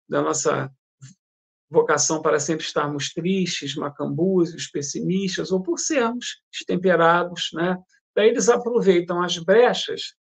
[0.08, 0.70] da nossa
[1.70, 7.78] vocação para sempre estarmos tristes, macambúzios, pessimistas, ou por sermos destemperados, né?
[8.14, 10.14] Daí eles aproveitam as brechas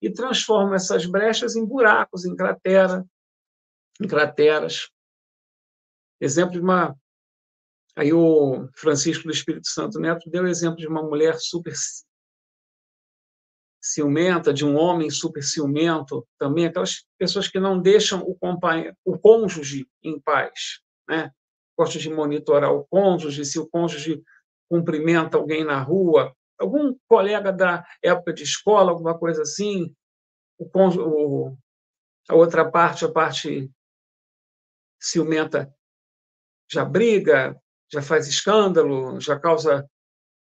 [0.00, 3.04] e transformam essas brechas em buracos, em cratera,
[4.00, 4.90] em crateras.
[6.20, 6.96] Exemplo de uma
[7.94, 11.74] aí o Francisco do Espírito Santo Neto deu exemplo de uma mulher super
[13.82, 18.38] ciumenta, de um homem super ciumento, também aquelas pessoas que não deixam o,
[19.04, 21.30] o cônjuge em paz, né?
[21.76, 24.22] Gosto de monitorar o cônjuge, se o cônjuge
[24.70, 29.94] cumprimenta alguém na rua, algum colega da época de escola, alguma coisa assim,
[30.58, 31.58] o, o,
[32.28, 33.70] a outra parte, a parte
[35.00, 35.74] ciumenta,
[36.70, 37.60] já briga,
[37.92, 39.86] já faz escândalo, já causa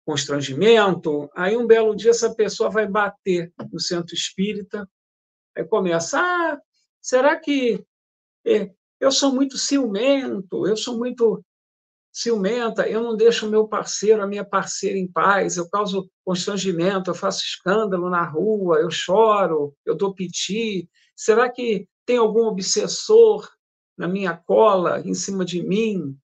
[0.06, 1.30] constrangimento.
[1.34, 4.88] Aí, um belo dia, essa pessoa vai bater no centro espírita,
[5.56, 6.60] aí começa: ah,
[7.02, 7.84] será que
[8.46, 11.44] é, eu sou muito ciumento, eu sou muito
[12.12, 17.10] ciumenta, eu não deixo o meu parceiro, a minha parceira em paz, eu causo constrangimento,
[17.10, 20.90] eu faço escândalo na rua, eu choro, eu dou piti.
[21.16, 23.48] Será que tem algum obsessor
[23.98, 26.18] na minha cola, em cima de mim,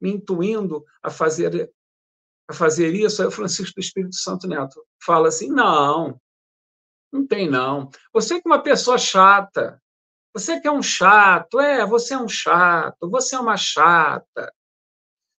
[0.00, 1.70] me intuindo a fazer
[2.48, 3.20] a fazer isso?
[3.22, 6.20] Aí o Francisco do Espírito Santo Neto fala assim: não,
[7.12, 7.90] não tem não.
[8.12, 9.80] Você que é uma pessoa chata,
[10.34, 14.52] você que é um chato, é, você é um chato, você é uma chata.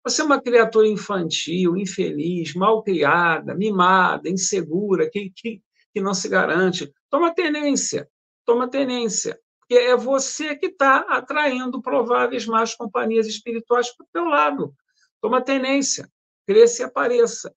[0.09, 5.61] Você é uma criatura infantil, infeliz, mal criada, mimada, insegura, que, que,
[5.93, 6.91] que não se garante.
[7.11, 8.09] Toma tenência,
[8.43, 9.39] toma tenência.
[9.61, 14.75] Porque é você que está atraindo prováveis más companhias espirituais para o teu lado.
[15.21, 16.11] Toma tenência,
[16.47, 17.55] cresça e apareça.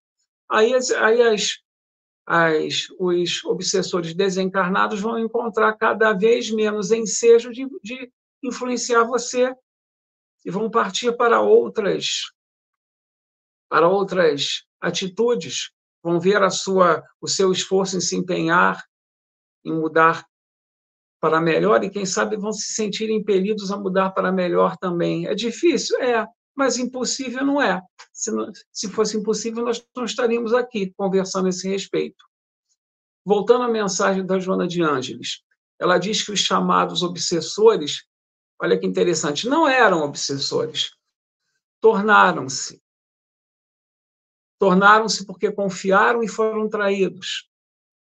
[0.49, 1.57] Aí, aí as,
[2.27, 8.11] as, os obsessores desencarnados vão encontrar cada vez menos ensejo de, de
[8.43, 9.55] influenciar você
[10.43, 12.33] e vão partir para outras
[13.71, 15.71] para outras atitudes,
[16.03, 18.83] vão ver a sua, o seu esforço em se empenhar,
[19.63, 20.25] em mudar
[21.21, 25.25] para melhor, e quem sabe vão se sentir impelidos a mudar para melhor também.
[25.25, 25.97] É difícil?
[26.01, 27.81] É, mas impossível não é.
[28.11, 32.25] Se, não, se fosse impossível, nós não estaríamos aqui conversando a esse respeito.
[33.23, 35.43] Voltando à mensagem da Joana de Ângeles,
[35.79, 38.03] ela diz que os chamados obsessores,
[38.61, 40.91] olha que interessante, não eram obsessores,
[41.79, 42.81] tornaram-se
[44.61, 47.49] Tornaram-se porque confiaram e foram traídos.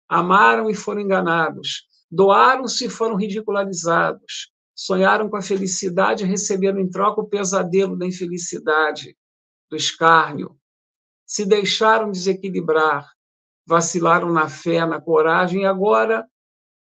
[0.09, 1.89] Amaram e foram enganados.
[2.09, 4.53] Doaram-se e foram ridicularizados.
[4.73, 9.19] Sonharam com a felicidade e receberam em troca o pesadelo da infelicidade,
[9.69, 10.57] do escárnio.
[11.27, 13.11] Se deixaram desequilibrar,
[13.67, 16.25] vacilaram na fé, na coragem e agora,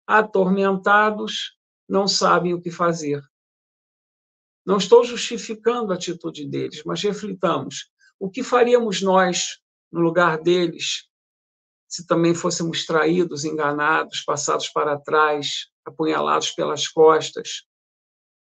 [0.07, 1.55] atormentados,
[1.87, 3.21] não sabem o que fazer.
[4.65, 7.91] Não estou justificando a atitude deles, mas reflitamos.
[8.19, 11.05] O que faríamos nós no lugar deles
[11.87, 17.63] se também fôssemos traídos, enganados, passados para trás, apunhalados pelas costas?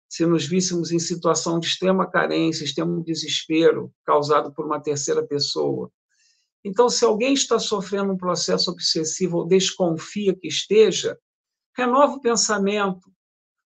[0.07, 5.91] Se nos víssemos em situação de extrema carência, extremo desespero causado por uma terceira pessoa?
[6.63, 11.17] Então, se alguém está sofrendo um processo obsessivo ou desconfia que esteja,
[11.75, 13.11] renova o pensamento,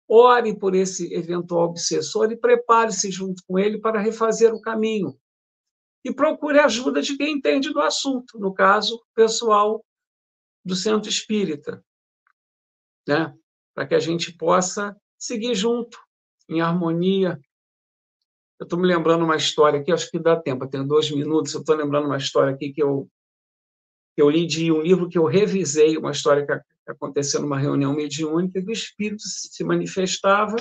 [0.08, 5.16] ore por esse eventual obsessor e prepare-se junto com ele para refazer o caminho
[6.04, 9.82] e procure ajuda de quem entende do assunto, no caso, pessoal
[10.64, 11.82] do centro espírita,
[13.08, 13.34] né?
[13.74, 15.98] para que a gente possa seguir junto,
[16.48, 17.40] em harmonia.
[18.60, 21.60] Eu estou me lembrando uma história aqui, acho que dá tempo, tenho dois minutos, eu
[21.60, 23.08] estou lembrando uma história aqui que eu,
[24.14, 27.94] que eu li de um livro que eu revisei, uma história que aconteceu numa reunião
[27.94, 30.56] mediúnica, que o espírito se manifestava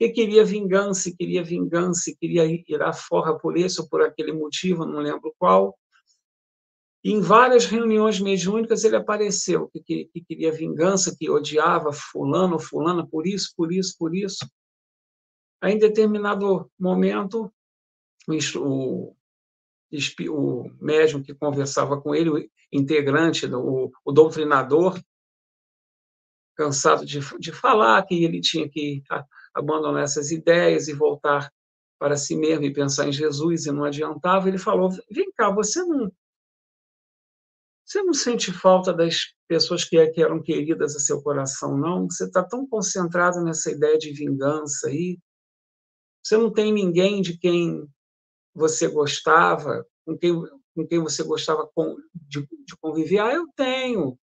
[0.00, 4.86] que queria vingança, queria vingança, queria ir à forra por esse ou por aquele motivo,
[4.86, 5.78] não lembro qual.
[7.04, 13.06] Em várias reuniões mediúnicas ele apareceu, que, que, que queria vingança, que odiava fulano, fulana,
[13.06, 14.50] por isso, por isso, por isso.
[15.60, 17.52] Aí, em determinado momento,
[18.56, 19.14] o,
[20.30, 24.98] o médium que conversava com ele, o integrante, o, o doutrinador,
[26.60, 29.02] cansado de, de falar que ele tinha que
[29.54, 31.50] abandonar essas ideias e voltar
[31.98, 35.82] para si mesmo e pensar em Jesus e não adiantava, ele falou: vem cá, você
[35.82, 36.12] não
[37.82, 42.04] Você não sente falta das pessoas que, que eram queridas a seu coração, não?
[42.10, 45.18] Você está tão concentrado nessa ideia de vingança aí.
[46.22, 47.88] Você não tem ninguém de quem
[48.54, 50.34] você gostava, com quem,
[50.74, 51.68] com quem você gostava
[52.14, 53.18] de, de conviver?
[53.18, 54.18] Ah, eu tenho.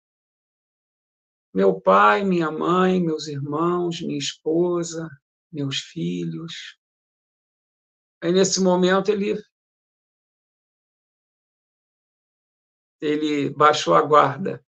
[1.56, 5.08] Meu pai, minha mãe, meus irmãos, minha esposa,
[5.50, 6.76] meus filhos.
[8.22, 9.42] Aí, nesse momento, ele
[13.00, 14.62] ele baixou a guarda.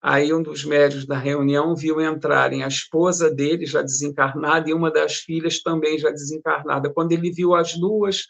[0.00, 4.90] Aí um dos médios da reunião viu entrarem a esposa dele, já desencarnada, e uma
[4.90, 6.90] das filhas também já desencarnada.
[6.90, 8.28] Quando ele viu as duas,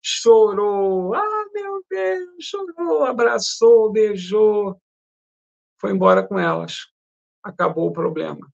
[0.00, 1.14] chorou.
[1.14, 4.80] Ah, meu Deus, chorou, abraçou, beijou.
[5.80, 6.89] Foi embora com elas.
[7.42, 8.52] Acabou o problema.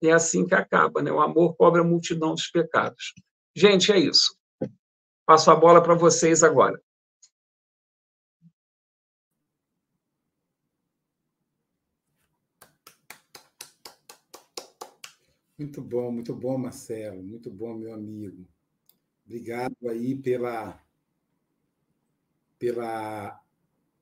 [0.00, 1.10] E é assim que acaba, né?
[1.10, 3.14] O amor cobre a multidão dos pecados.
[3.54, 4.36] Gente, é isso.
[5.26, 6.80] Passo a bola para vocês agora.
[15.58, 17.20] Muito bom, muito bom, Marcelo.
[17.20, 18.46] Muito bom, meu amigo.
[19.26, 20.80] Obrigado aí pela,
[22.58, 23.42] pela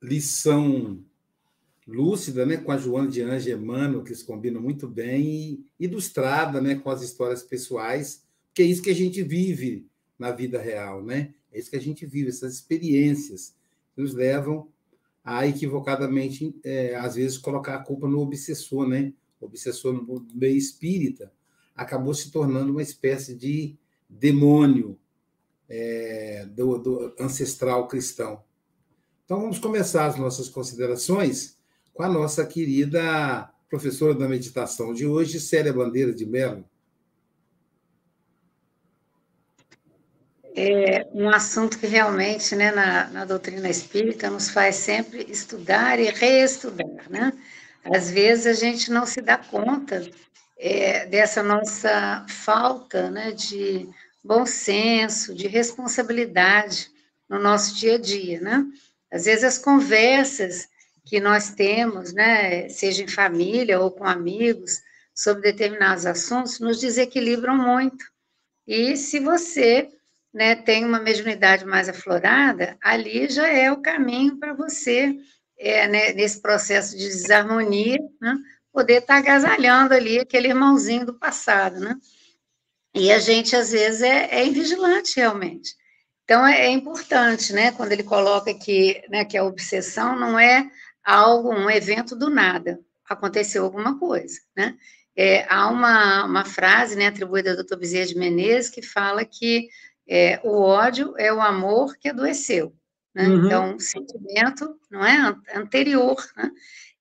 [0.03, 1.03] lição
[1.87, 6.61] lúcida, né, com a Joana de Ange Emmanuel, que eles combinam muito bem, e ilustrada,
[6.61, 9.87] né, com as histórias pessoais, que é isso que a gente vive
[10.19, 11.35] na vida real, né?
[11.53, 13.55] É isso que a gente vive, essas experiências
[13.95, 14.69] que nos levam
[15.23, 19.13] a equivocadamente, é, às vezes, colocar a culpa no obsessor, né?
[19.41, 21.33] O obsessor no meio espírita,
[21.75, 23.77] acabou se tornando uma espécie de
[24.09, 24.99] demônio
[25.69, 28.43] é, do, do, ancestral cristão.
[29.25, 31.56] Então, vamos começar as nossas considerações
[31.97, 36.63] com a nossa querida professora da meditação de hoje, Célia Bandeira de Mello.
[40.55, 46.11] É um assunto que realmente, né, na, na doutrina espírita, nos faz sempre estudar e
[46.11, 47.33] reestudar, né?
[47.85, 50.07] Às vezes a gente não se dá conta
[50.59, 53.89] é, dessa nossa falta né, de
[54.23, 56.91] bom senso, de responsabilidade
[57.29, 58.67] no nosso dia a dia, né?
[59.11, 60.69] Às vezes as conversas
[61.07, 64.83] que nós temos, né, seja em família ou com amigos,
[65.15, 68.05] sobre determinados assuntos, nos desequilibram muito.
[68.67, 69.89] E se você
[70.35, 75.17] né, tem uma mediunidade mais aflorada, ali já é o caminho para você,
[75.57, 78.37] é, né, nesse processo de desarmonia, né,
[78.73, 81.97] poder estar tá agasalhando ali aquele irmãozinho do passado, né?
[82.95, 85.75] E a gente, às vezes, é, é invigilante, realmente.
[86.25, 90.69] Então, é, é, importante, né, quando ele coloca aqui, né, que a obsessão não é
[91.07, 94.77] algo, um evento do nada, aconteceu alguma coisa, né?
[95.15, 97.77] É, há uma, uma frase, né, atribuída ao Dr.
[97.77, 99.69] Bezerra de Menezes, que fala que
[100.07, 102.75] é, o ódio é o amor que adoeceu,
[103.15, 103.27] né?
[103.27, 103.47] Uhum.
[103.47, 106.51] Então, sentimento, não é, anterior, né?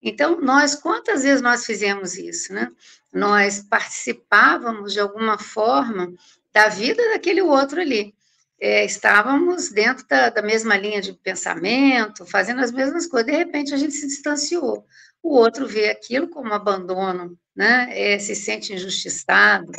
[0.02, 2.72] Então, nós, quantas vezes nós fizemos isso, né?
[3.12, 6.14] Nós participávamos, de alguma forma,
[6.54, 8.15] da vida daquele outro ali.
[8.60, 13.74] É, estávamos dentro da, da, mesma linha de pensamento, fazendo as mesmas coisas, de repente
[13.74, 14.86] a gente se distanciou.
[15.22, 17.88] O outro vê aquilo como abandono, né?
[17.92, 19.72] É, se sente injustiçado.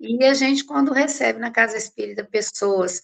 [0.00, 3.02] E a gente, quando recebe na casa espírita pessoas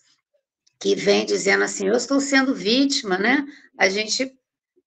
[0.78, 3.44] que vêm dizendo assim, eu estou sendo vítima, né?
[3.78, 4.32] A gente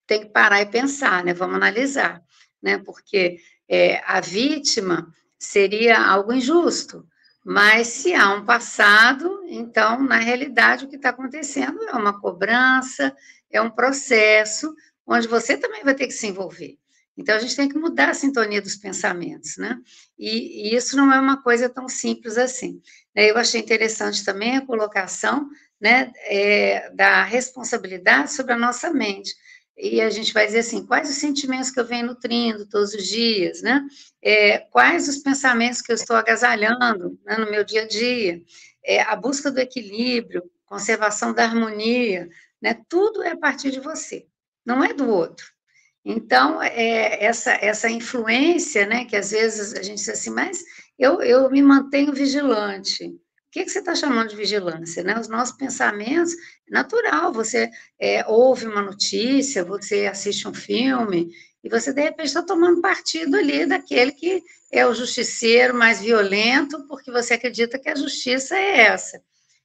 [0.07, 1.33] tem que parar e pensar, né?
[1.33, 2.21] Vamos analisar,
[2.61, 2.77] né?
[2.79, 7.07] Porque é, a vítima seria algo injusto,
[7.45, 13.15] mas se há um passado, então, na realidade, o que está acontecendo é uma cobrança,
[13.51, 14.73] é um processo
[15.05, 16.75] onde você também vai ter que se envolver.
[17.15, 19.77] Então, a gente tem que mudar a sintonia dos pensamentos, né?
[20.17, 22.81] E, e isso não é uma coisa tão simples assim.
[23.13, 25.47] Eu achei interessante também a colocação
[25.79, 29.35] né, é, da responsabilidade sobre a nossa mente
[29.77, 33.05] e a gente vai dizer assim, quais os sentimentos que eu venho nutrindo todos os
[33.07, 33.85] dias, né?
[34.21, 38.41] É, quais os pensamentos que eu estou agasalhando né, no meu dia a dia?
[38.83, 42.29] É, a busca do equilíbrio, conservação da harmonia,
[42.61, 42.79] né?
[42.87, 44.25] Tudo é a partir de você,
[44.65, 45.45] não é do outro.
[46.05, 50.63] Então, é, essa, essa influência, né, que às vezes a gente diz assim, mas
[50.99, 53.11] eu, eu me mantenho vigilante,
[53.55, 55.01] que, que você está chamando de vigilância?
[55.01, 55.17] Né?
[55.17, 56.33] Os nossos pensamentos,
[56.67, 61.31] é natural, você é, ouve uma notícia, você assiste um filme,
[61.63, 66.85] e você, de repente, está tomando partido ali daquele que é o justiceiro mais violento,
[66.85, 69.23] porque você acredita que a justiça é essa.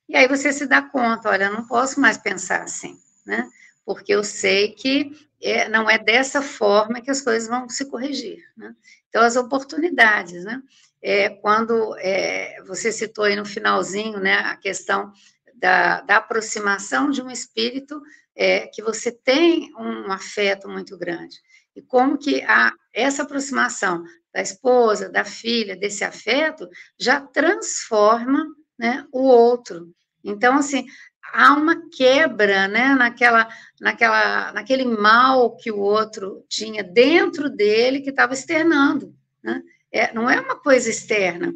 [0.08, 3.48] E aí você se dá conta, olha, não posso mais pensar assim, né?
[3.84, 5.10] Porque eu sei que
[5.42, 8.72] é, não é dessa forma que as coisas vão se corrigir, né?
[9.08, 10.62] Então, as oportunidades, né?
[11.02, 15.12] É, quando é, você citou aí no finalzinho, né, a questão
[15.54, 18.00] da, da aproximação de um espírito
[18.34, 21.36] é, que você tem um afeto muito grande.
[21.74, 28.46] E como que a, essa aproximação da esposa, da filha, desse afeto, já transforma
[28.78, 29.92] né, o outro.
[30.22, 30.86] Então, assim,
[31.32, 33.48] há uma quebra né, naquela,
[33.80, 39.14] naquela, naquele mal que o outro tinha dentro dele que estava externando.
[39.42, 39.62] Né?
[39.92, 41.52] É, não é uma coisa externa.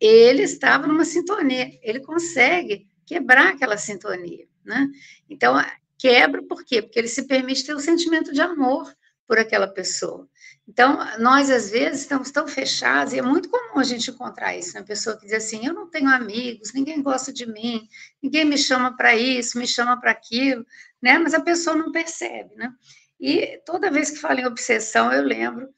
[0.00, 4.46] Ele estava numa sintonia, ele consegue quebrar aquela sintonia.
[4.64, 4.88] Né?
[5.28, 5.54] Então,
[5.98, 6.82] quebra por quê?
[6.82, 8.92] Porque ele se permite ter o sentimento de amor
[9.26, 10.28] por aquela pessoa.
[10.66, 14.72] Então, nós, às vezes, estamos tão fechados, e é muito comum a gente encontrar isso,
[14.72, 14.86] uma né?
[14.86, 17.86] pessoa que diz assim, eu não tenho amigos, ninguém gosta de mim,
[18.22, 20.64] ninguém me chama para isso, me chama para aquilo,
[21.02, 21.18] né?
[21.18, 22.72] Mas a pessoa não percebe, né?
[23.20, 25.68] E toda vez que falo em obsessão, eu lembro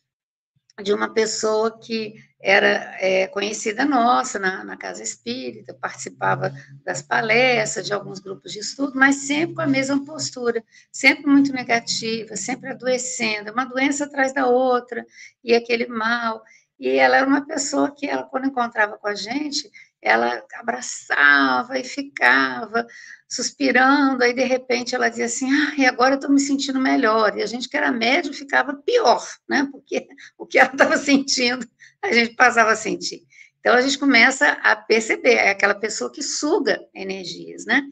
[0.82, 6.52] de uma pessoa que era é, conhecida nossa na, na, Casa Espírita, participava
[6.84, 10.62] das palestras, de alguns grupos de estudo, mas sempre com a mesma postura,
[10.92, 15.04] sempre muito negativa, sempre adoecendo, uma doença atrás da outra,
[15.42, 16.42] e aquele mal.
[16.78, 19.70] E ela era uma pessoa que, ela, quando encontrava com a gente,
[20.06, 22.86] ela abraçava e ficava
[23.28, 27.36] suspirando, aí de repente ela dizia assim, ah, e agora eu estou me sentindo melhor,
[27.36, 30.06] e a gente que era médio ficava pior, né, porque
[30.38, 31.68] o que ela estava sentindo,
[32.00, 33.26] a gente passava a sentir.
[33.58, 37.82] Então a gente começa a perceber, é aquela pessoa que suga energias, né,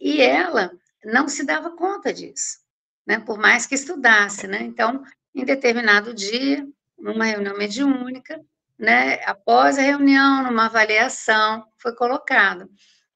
[0.00, 0.72] e ela
[1.04, 2.58] não se dava conta disso,
[3.06, 6.66] né, por mais que estudasse, né, então, em determinado dia,
[6.98, 8.40] numa reunião mediúnica,
[8.80, 12.68] né, após a reunião, numa avaliação, foi colocado,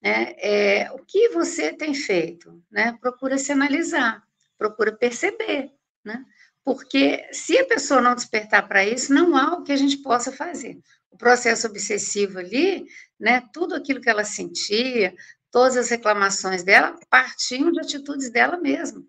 [0.03, 4.23] né, é, o que você tem feito, né, procura se analisar,
[4.59, 5.71] procura perceber,
[6.05, 6.23] né,
[6.63, 10.31] porque se a pessoa não despertar para isso, não há o que a gente possa
[10.31, 10.79] fazer.
[11.11, 12.85] O processo obsessivo ali,
[13.19, 15.15] né, tudo aquilo que ela sentia,
[15.51, 19.03] todas as reclamações dela, partiam de atitudes dela mesma.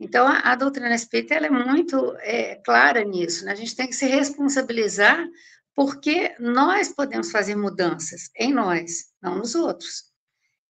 [0.00, 3.52] Então, a, a doutrina espírita ela é muito é, clara nisso, né?
[3.52, 5.26] a gente tem que se responsabilizar
[5.76, 10.04] porque nós podemos fazer mudanças em nós, não nos outros.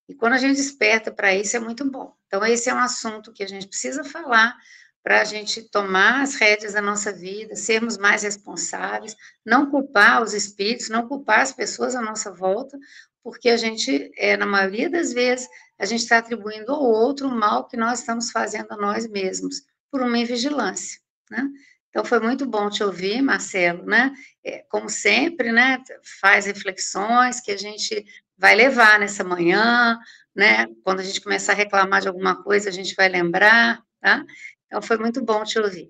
[0.08, 2.12] E quando a gente desperta para isso, é muito bom.
[2.26, 4.56] Então, esse é um assunto que a gente precisa falar
[5.04, 10.34] para a gente tomar as rédeas da nossa vida, sermos mais responsáveis, não culpar os
[10.34, 12.76] espíritos, não culpar as pessoas à nossa volta,
[13.22, 15.48] porque a gente, é, na maioria das vezes,
[15.78, 19.62] a gente está atribuindo ao outro o mal que nós estamos fazendo a nós mesmos,
[19.88, 20.98] por uma invigilância,
[21.30, 21.48] né?
[21.96, 24.12] Então, foi muito bom te ouvir, Marcelo, né?
[24.44, 25.82] É, como sempre, né?
[26.20, 28.04] Faz reflexões que a gente
[28.36, 29.98] vai levar nessa manhã,
[30.34, 30.66] né?
[30.84, 34.26] Quando a gente começar a reclamar de alguma coisa, a gente vai lembrar, tá?
[34.66, 35.88] Então, foi muito bom te ouvir.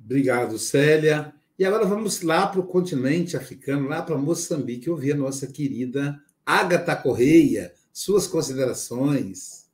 [0.00, 1.32] Obrigado, Célia.
[1.56, 6.20] E agora vamos lá para o continente africano, lá para Moçambique, ouvir a nossa querida
[6.44, 7.72] Agatha Correia.
[7.92, 9.67] Suas considerações.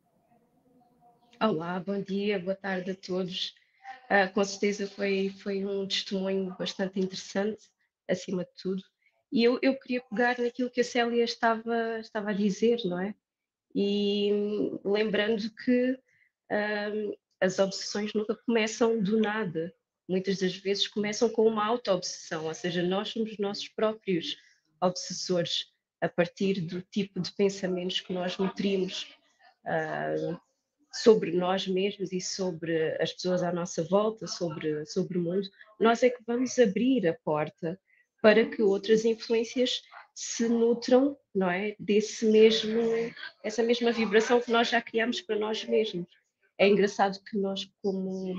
[1.46, 3.54] Olá, bom dia, boa tarde a todos.
[4.08, 7.68] Uh, com certeza foi, foi um testemunho bastante interessante,
[8.08, 8.82] acima de tudo.
[9.30, 13.14] E eu, eu queria pegar naquilo que a Célia estava, estava a dizer, não é?
[13.74, 14.30] E
[14.82, 19.70] lembrando que uh, as obsessões nunca começam do nada.
[20.08, 24.38] Muitas das vezes começam com uma auto-obsessão, ou seja, nós somos nossos próprios
[24.80, 25.70] obsessores
[26.00, 29.14] a partir do tipo de pensamentos que nós nutrimos.
[29.66, 30.40] Uh,
[30.94, 35.48] sobre nós mesmos e sobre as pessoas à nossa volta, sobre, sobre o mundo,
[35.80, 37.78] nós é que vamos abrir a porta
[38.22, 39.82] para que outras influências
[40.14, 42.80] se nutram, não é, desse mesmo,
[43.42, 46.06] essa mesma vibração que nós já criamos para nós mesmos.
[46.56, 48.32] É engraçado que nós, como,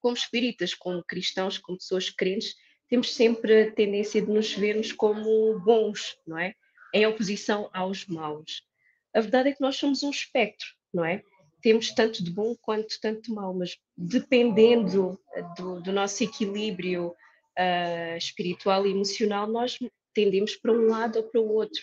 [0.00, 2.54] como espíritas, como cristãos, como pessoas crentes,
[2.88, 6.54] temos sempre a tendência de nos vermos como bons, não é?
[6.94, 8.62] Em oposição aos maus.
[9.14, 11.22] A verdade é que nós somos um espectro, não é?
[11.66, 15.18] Temos tanto de bom quanto tanto de mal, mas dependendo
[15.56, 19.76] do, do nosso equilíbrio uh, espiritual e emocional, nós
[20.14, 21.82] tendemos para um lado ou para o outro.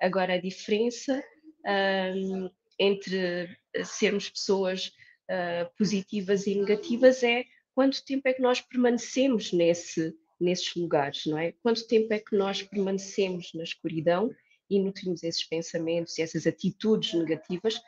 [0.00, 1.22] Agora, a diferença
[1.58, 3.54] uh, entre
[3.84, 4.94] sermos pessoas
[5.30, 11.36] uh, positivas e negativas é quanto tempo é que nós permanecemos nesse, nesses lugares, não
[11.36, 11.52] é?
[11.62, 14.34] Quanto tempo é que nós permanecemos na escuridão
[14.70, 17.78] e nutrimos esses pensamentos e essas atitudes negativas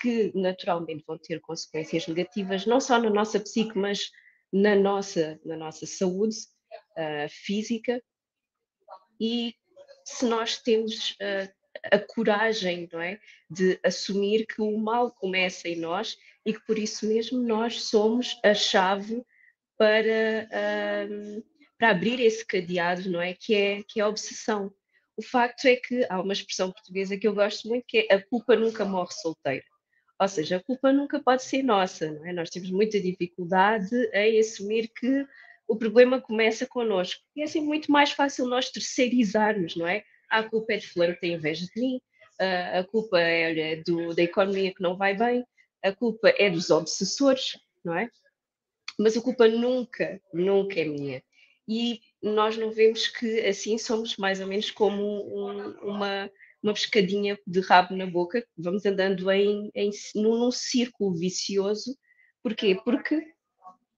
[0.00, 4.10] que naturalmente vão ter consequências negativas, não só na nossa psique, mas
[4.52, 6.36] na nossa, na nossa saúde
[6.96, 8.02] uh, física.
[9.20, 9.54] E
[10.04, 11.52] se nós temos uh,
[11.92, 16.78] a coragem não é, de assumir que o mal começa em nós e que por
[16.78, 19.22] isso mesmo nós somos a chave
[19.76, 21.44] para, uh,
[21.78, 23.34] para abrir esse cadeado, não é?
[23.34, 23.82] Que, é?
[23.82, 24.72] que é a obsessão.
[25.16, 28.26] O facto é que há uma expressão portuguesa que eu gosto muito que é a
[28.26, 29.64] culpa nunca morre solteira.
[30.20, 32.32] Ou seja, a culpa nunca pode ser nossa, não é?
[32.32, 35.26] Nós temos muita dificuldade em assumir que
[35.66, 37.22] o problema começa connosco.
[37.34, 40.04] E é assim muito mais fácil nós terceirizarmos, não é?
[40.30, 42.00] Ah, a culpa é de fulano que tem inveja de mim,
[42.38, 45.44] a culpa é do, da economia que não vai bem,
[45.82, 48.10] a culpa é dos obsessores, não é?
[48.98, 51.22] Mas a culpa nunca, nunca é minha.
[51.66, 56.30] E nós não vemos que assim somos mais ou menos como um, uma,
[56.62, 61.96] uma pescadinha de rabo na boca, vamos andando em, em, num, círculo vicioso.
[62.42, 62.78] Porquê?
[62.84, 63.22] Porque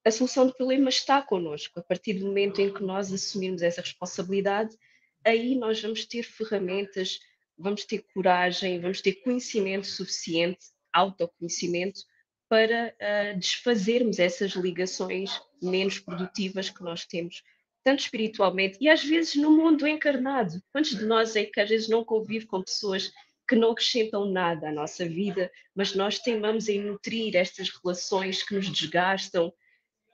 [0.05, 1.79] a solução do problema está connosco.
[1.81, 4.77] A partir do momento em que nós assumirmos essa responsabilidade,
[5.25, 7.19] aí nós vamos ter ferramentas,
[7.57, 12.01] vamos ter coragem, vamos ter conhecimento suficiente, autoconhecimento,
[12.49, 17.43] para uh, desfazermos essas ligações menos produtivas que nós temos,
[17.85, 20.63] tanto espiritualmente e às vezes no mundo encarnado.
[20.73, 23.13] Quantos de nós é que às vezes não convive com pessoas
[23.49, 28.55] que não acrescentam nada à nossa vida, mas nós teimamos em nutrir estas relações que
[28.55, 29.53] nos desgastam,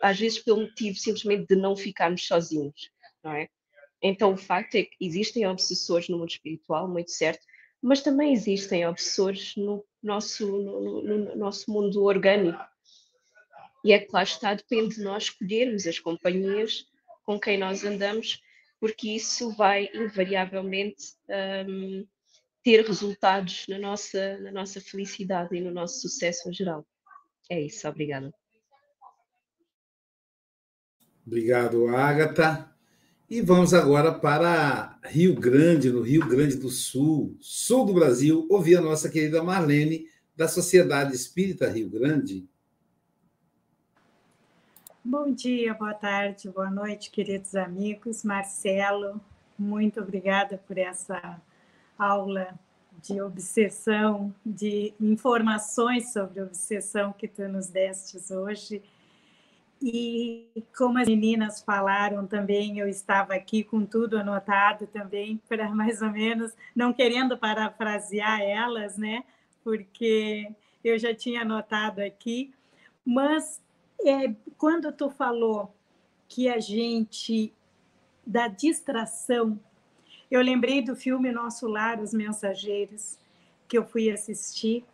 [0.01, 2.91] às vezes pelo motivo simplesmente de não ficarmos sozinhos,
[3.23, 3.49] não é?
[4.03, 7.45] Então o facto é que existem obsessores no mundo espiritual, muito certo,
[7.83, 12.59] mas também existem obsessores no nosso, no, no nosso mundo orgânico.
[13.85, 16.87] E é que lá está, depende de nós escolhermos as companhias
[17.29, 18.41] com quem nós andamos,
[18.81, 21.13] porque isso vai invariavelmente
[21.69, 22.07] um,
[22.63, 26.87] ter resultados na nossa, na nossa felicidade e no nosso sucesso em geral.
[27.51, 28.33] É isso, obrigada.
[31.27, 32.75] Obrigado, Agatha.
[33.29, 38.79] E vamos agora para Rio Grande, no Rio Grande do Sul, sul do Brasil, ouvir
[38.79, 42.49] a nossa querida Marlene, da Sociedade Espírita Rio Grande.
[45.05, 48.25] Bom dia, boa tarde, boa noite, queridos amigos.
[48.25, 49.21] Marcelo,
[49.57, 51.41] muito obrigada por essa
[51.97, 52.59] aula
[53.01, 58.83] de obsessão, de informações sobre obsessão que tu nos destes hoje.
[59.81, 66.03] E como as meninas falaram também, eu estava aqui com tudo anotado também, para mais
[66.03, 69.23] ou menos, não querendo parafrasear elas, né?
[69.63, 70.51] Porque
[70.83, 72.53] eu já tinha anotado aqui,
[73.07, 73.63] mas
[74.05, 75.75] é, quando tu falou
[76.29, 77.53] que a gente
[78.27, 79.59] da distração,
[80.31, 83.19] eu lembrei do filme Nosso Lar, Os Mensageiros,
[83.67, 84.85] que eu fui assistir,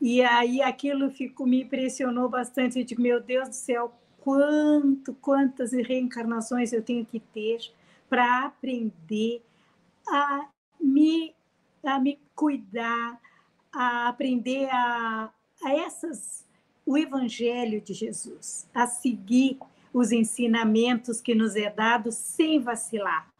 [0.00, 2.78] e aí aquilo ficou, me impressionou bastante.
[2.78, 7.60] Eu digo, meu Deus do céu, quanto, quantas reencarnações eu tenho que ter
[8.08, 9.42] para aprender
[10.08, 10.48] a
[10.80, 11.34] me,
[11.84, 13.20] a me cuidar,
[13.72, 15.30] a aprender a,
[15.62, 16.44] a essas
[16.84, 19.58] o evangelho de Jesus, a seguir
[19.92, 23.30] os ensinamentos que nos é dado sem vacilar.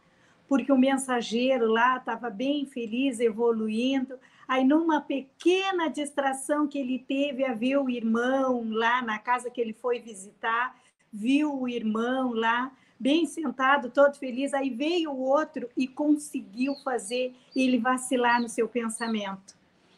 [0.48, 4.18] Porque o mensageiro lá estava bem feliz, evoluindo,
[4.52, 9.72] Aí, numa pequena distração que ele teve ver o irmão lá na casa que ele
[9.72, 10.76] foi visitar,
[11.10, 12.70] viu o irmão lá,
[13.00, 14.52] bem sentado, todo feliz.
[14.52, 19.56] Aí veio o outro e conseguiu fazer ele vacilar no seu pensamento,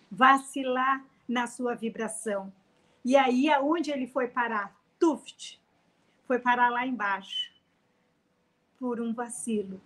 [0.08, 2.52] vacilar na sua vibração.
[3.04, 4.74] E aí, aonde ele foi parar?
[4.98, 5.60] Tuft,
[6.26, 7.52] foi parar lá embaixo,
[8.78, 9.80] por um vacilo,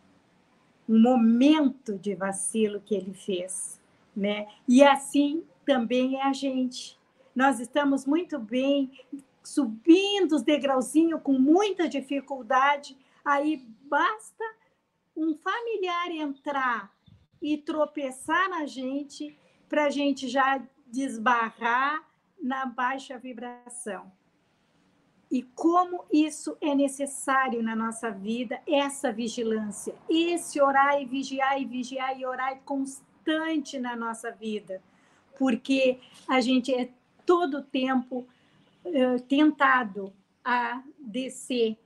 [0.88, 3.78] um momento de vacilo que ele fez
[4.18, 4.48] né?
[4.66, 6.98] E assim também é a gente.
[7.34, 8.90] Nós estamos muito bem
[9.44, 14.44] subindo os degrauzinhos com muita dificuldade, aí basta
[15.16, 16.92] um familiar entrar
[17.40, 19.38] e tropeçar na gente
[19.68, 22.04] para a gente já desbarrar
[22.40, 24.10] na baixa vibração.
[25.30, 31.66] E como isso é necessário na nossa vida, essa vigilância, esse orar e vigiar e
[31.66, 34.80] vigiar e orar constante na nossa vida,
[35.38, 36.88] porque a gente é
[37.26, 38.26] todo tempo
[38.84, 40.12] uh, tentado
[40.42, 41.76] a descer,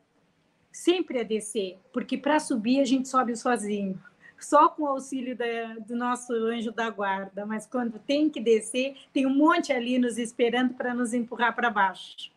[0.70, 4.00] sempre a descer, porque para subir a gente sobe sozinho,
[4.44, 8.96] só com o auxílio da, do nosso anjo da guarda, mas quando tem que descer,
[9.12, 12.30] tem um monte ali nos esperando para nos empurrar para baixo.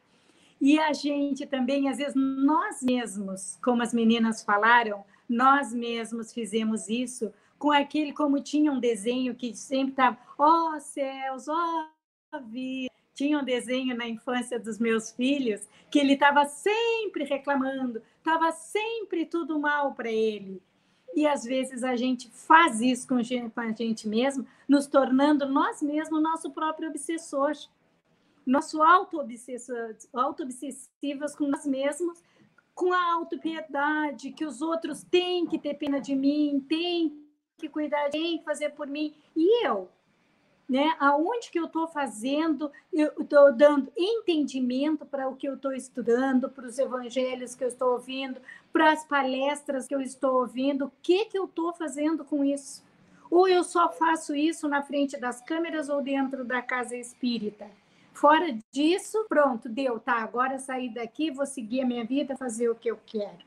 [0.60, 6.88] E a gente também, às vezes, nós mesmos, como as meninas falaram, nós mesmos fizemos
[6.88, 11.88] isso com aquele, como tinha um desenho que sempre estava, ó oh, céus, ó
[12.34, 12.94] oh, vida.
[13.14, 19.26] Tinha um desenho na infância dos meus filhos que ele estava sempre reclamando, estava sempre
[19.26, 20.62] tudo mal para ele.
[21.16, 26.22] E às vezes a gente faz isso com a gente mesmo, nos tornando nós mesmos
[26.22, 27.54] nosso próprio obsessor.
[28.46, 30.44] Nosso auto-obsessivas auto
[31.38, 32.22] com nós mesmos,
[32.76, 37.26] com a autopiedade, que os outros têm que ter pena de mim, têm
[37.58, 39.16] que cuidar, tem que fazer por mim.
[39.36, 39.90] E eu?
[40.68, 40.96] Né?
[41.00, 46.50] Aonde que eu estou fazendo, eu estou dando entendimento para o que eu estou estudando,
[46.50, 48.40] para os evangelhos que eu estou ouvindo,
[48.74, 52.84] para as palestras que eu estou ouvindo, o que que eu estou fazendo com isso?
[53.30, 57.68] Ou eu só faço isso na frente das câmeras ou dentro da casa espírita?
[58.14, 62.76] Fora disso, pronto, deu, tá, agora saí daqui, vou seguir a minha vida, fazer o
[62.76, 63.44] que eu quero.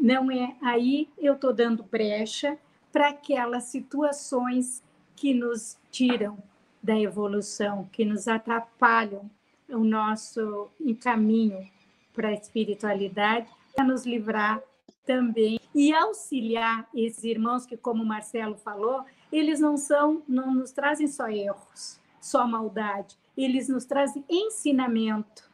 [0.00, 2.58] Não é aí eu estou dando brecha
[2.90, 4.82] para aquelas situações
[5.18, 6.38] que nos tiram
[6.80, 9.28] da evolução, que nos atrapalham
[9.68, 10.68] o nosso
[11.02, 11.68] caminho
[12.14, 14.62] para a espiritualidade, para nos livrar
[15.04, 20.70] também e auxiliar esses irmãos que, como o Marcelo falou, eles não são, não nos
[20.70, 25.50] trazem só erros, só maldade, eles nos trazem ensinamento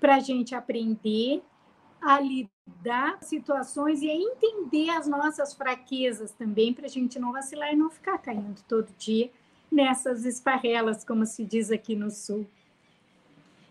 [0.00, 1.42] para a gente aprender
[2.00, 7.72] a lidar com situações e entender as nossas fraquezas também, para a gente não vacilar
[7.72, 9.30] e não ficar caindo todo dia
[9.70, 12.46] nessas esparrelas, como se diz aqui no Sul.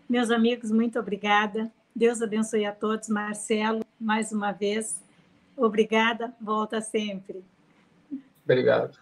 [0.08, 1.70] Meus amigos, muito obrigada.
[1.94, 3.08] Deus abençoe a todos.
[3.08, 5.02] Marcelo, mais uma vez,
[5.56, 6.34] obrigada.
[6.40, 7.44] Volta sempre.
[8.44, 8.98] Obrigado.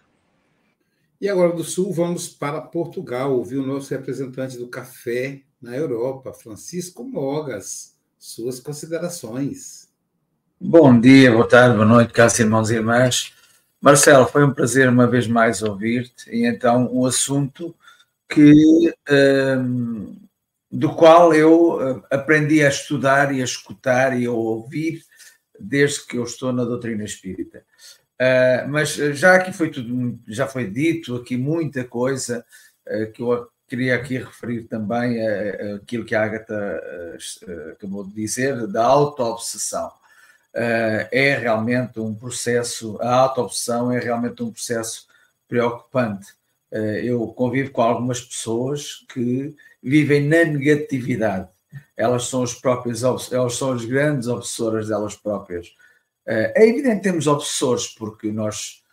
[1.19, 6.33] E agora do Sul, vamos para Portugal, ouvir o nosso representante do café na Europa,
[6.33, 7.95] Francisco Mogas.
[8.19, 9.86] Suas considerações.
[10.59, 13.31] Bom dia, boa tarde, boa noite, caros irmãos e irmãs.
[13.79, 17.75] Marcelo, foi um prazer uma vez mais ouvir-te e então um assunto
[18.27, 20.17] que um,
[20.71, 25.03] do qual eu hum, aprendi a estudar e a escutar e a ouvir
[25.59, 27.63] desde que eu estou na doutrina espírita.
[28.19, 32.43] Uh, mas já aqui foi tudo, já foi dito aqui muita coisa
[32.87, 36.81] uh, que eu queria aqui referir também uh, aquilo que a Agatha
[37.73, 39.91] acabou de dizer da auto-obsessão.
[40.53, 45.07] É realmente um processo, a auto-obsessão é realmente um processo
[45.47, 46.33] preocupante.
[47.03, 51.47] eu convivo com algumas pessoas que vivem na negatividade.
[51.95, 55.71] Elas são os próprios, elas são as grandes obsessoras delas próprias
[56.27, 58.83] é evidente que temos obsessores, porque nós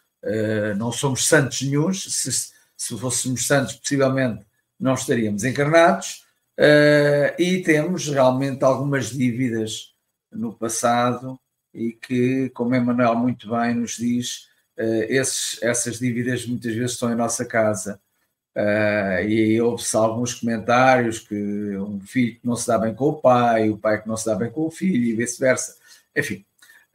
[0.77, 2.05] não somos santos nenhums.
[2.05, 2.31] Se,
[2.77, 4.45] se fôssemos santos, possivelmente
[4.79, 6.25] não estaríamos encarnados.
[7.39, 9.93] E temos realmente algumas dívidas
[10.31, 11.39] no passado
[11.75, 14.49] e que, como Emmanuel muito bem nos diz,
[14.79, 18.01] uh, esses, essas dívidas muitas vezes estão em nossa casa.
[18.57, 21.35] Uh, e houve-se alguns comentários que
[21.77, 24.27] um filho que não se dá bem com o pai, o pai que não se
[24.27, 25.77] dá bem com o filho e vice-versa.
[26.17, 26.45] Enfim,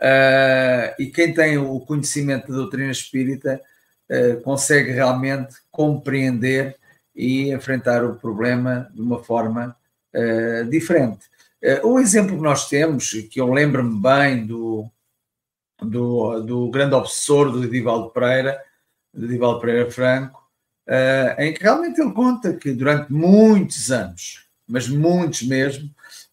[0.02, 3.62] Uh, e quem tem o conhecimento da doutrina espírita
[4.46, 6.78] consegue realmente compreender
[7.14, 9.76] e enfrentar o problema de uma forma
[10.72, 11.28] diferente.
[11.84, 14.90] O exemplo que nós temos, que eu lembro-me bem do,
[15.82, 18.62] do, do, grande obsessor do Edivaldo Pereira,
[19.14, 20.42] do Edivaldo Pereira Franco,
[21.38, 25.90] em que realmente ele conta que durante muitos anos, mas muitos mesmo,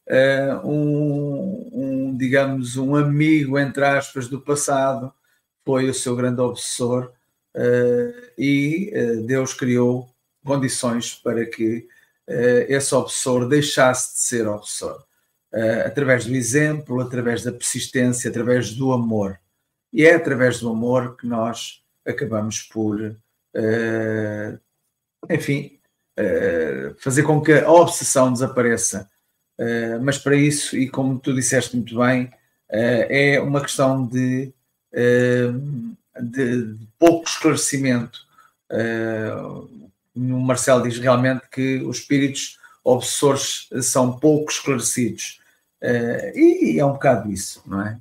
[0.09, 5.12] uh, um, um, digamos, um amigo, entre aspas, do passado,
[5.64, 7.12] foi o seu grande obsessor
[8.39, 8.93] e
[9.27, 10.09] Deus criou
[10.45, 11.89] condições para que
[12.68, 15.07] esse obsessor deixasse de ser obsessor.
[15.86, 19.38] Através do exemplo, através da persistência, através do amor.
[19.92, 23.16] E é através do amor que nós acabamos por,
[25.30, 25.78] enfim,
[26.98, 29.09] fazer com que a obsessão desapareça
[29.59, 32.30] Uh, mas para isso, e como tu disseste muito bem, uh,
[33.09, 34.52] é uma questão de,
[34.92, 38.20] uh, de, de pouco esclarecimento.
[40.14, 45.40] o Marcelo diz realmente que os espíritos obsessores são pouco esclarecidos.
[46.34, 47.99] E, e, é um bocado isso, não é?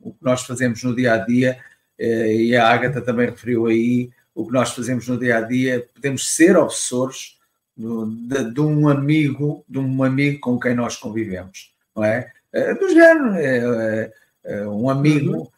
[0.00, 1.58] o que nós fazemos no dia a dia,
[1.98, 6.34] e a Ágata também referiu aí, o que nós fazemos no dia a dia, podemos
[6.34, 7.38] ser obsessores
[7.76, 12.32] de, de, um amigo, de um amigo com quem nós convivemos, não é?
[12.52, 14.12] do género, é, é,
[14.44, 15.48] é um amigo, uhum.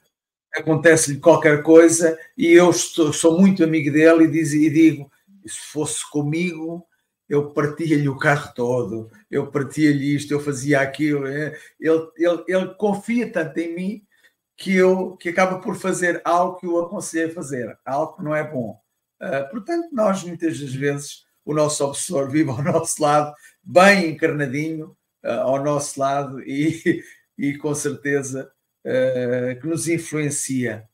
[0.55, 5.11] acontece-lhe qualquer coisa e eu estou, sou muito amigo dele e, diz, e digo,
[5.47, 6.87] se fosse comigo,
[7.33, 11.27] eu partia-lhe o carro todo, eu partia-lhe isto, eu fazia aquilo.
[11.27, 11.59] É?
[11.81, 14.07] Ele, ele, ele confia tanto em mim
[14.55, 18.37] que eu que acaba por fazer algo que eu aconselho a fazer, algo que não
[18.37, 18.79] é bom.
[19.19, 24.95] Uh, portanto, nós muitas das vezes o nosso obsessor vive ao nosso lado, bem encarnadinho
[25.25, 27.03] uh, ao nosso lado e,
[27.39, 28.53] e com certeza
[28.85, 30.87] uh, que nos influencia.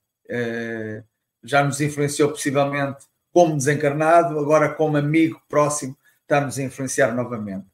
[1.42, 5.96] Já nos influenciou possivelmente como desencarnado, agora como amigo próximo,
[6.28, 7.66] está-nos a influenciar novamente.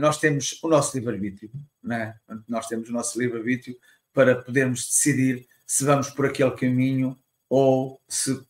[0.00, 1.50] nós temos o nosso livre-arbítrio,
[1.90, 2.14] é?
[2.48, 3.76] nós temos o nosso livre-arbítrio
[4.14, 7.16] para podermos decidir se vamos por aquele caminho
[7.48, 8.40] ou se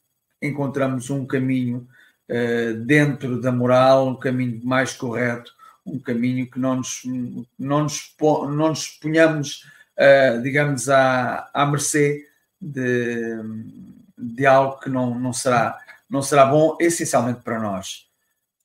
[0.41, 1.87] encontramos um caminho
[2.87, 5.53] dentro da moral, um caminho mais correto,
[5.85, 7.03] um caminho que não nos,
[7.59, 9.65] não nos, não nos ponhamos,
[10.43, 12.29] digamos, à, à mercê
[12.61, 13.37] de,
[14.17, 18.08] de algo que não, não, será, não será bom, essencialmente para nós.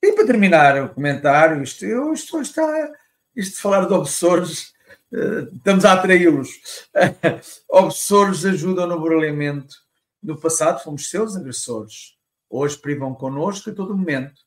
[0.03, 2.91] E para terminar o comentário, isto, isto, está,
[3.33, 4.73] isto de falar de obsessores,
[5.09, 6.49] estamos a atraí-los.
[7.71, 9.73] obsessores ajudam no burlamento.
[10.21, 12.17] No passado fomos seus agressores.
[12.49, 14.41] Hoje privam connosco a todo momento.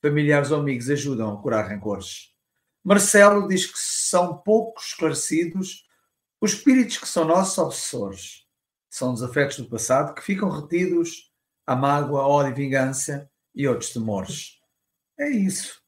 [0.00, 2.32] Familiares ou amigos ajudam a curar rancores.
[2.82, 5.86] Marcelo diz que são pouco esclarecidos
[6.40, 8.46] os espíritos que são nossos obsessores.
[8.88, 11.30] São os afetos do passado que ficam retidos
[11.66, 14.61] à mágoa, ódio vingança e outros temores.
[15.18, 15.80] É isso.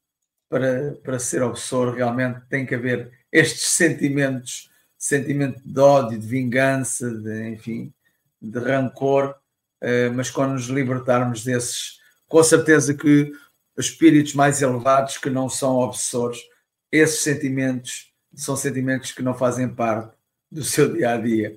[0.49, 7.09] Para, para ser obsessor, realmente tem que haver estes sentimentos, sentimento de ódio, de vingança,
[7.09, 7.93] de, enfim,
[8.41, 9.35] de rancor,
[9.81, 13.31] eh, mas quando nos libertarmos desses, com certeza que
[13.75, 16.39] os espíritos mais elevados que não são obsessores,
[16.91, 20.15] esses sentimentos são sentimentos que não fazem parte
[20.51, 21.55] do seu dia a dia.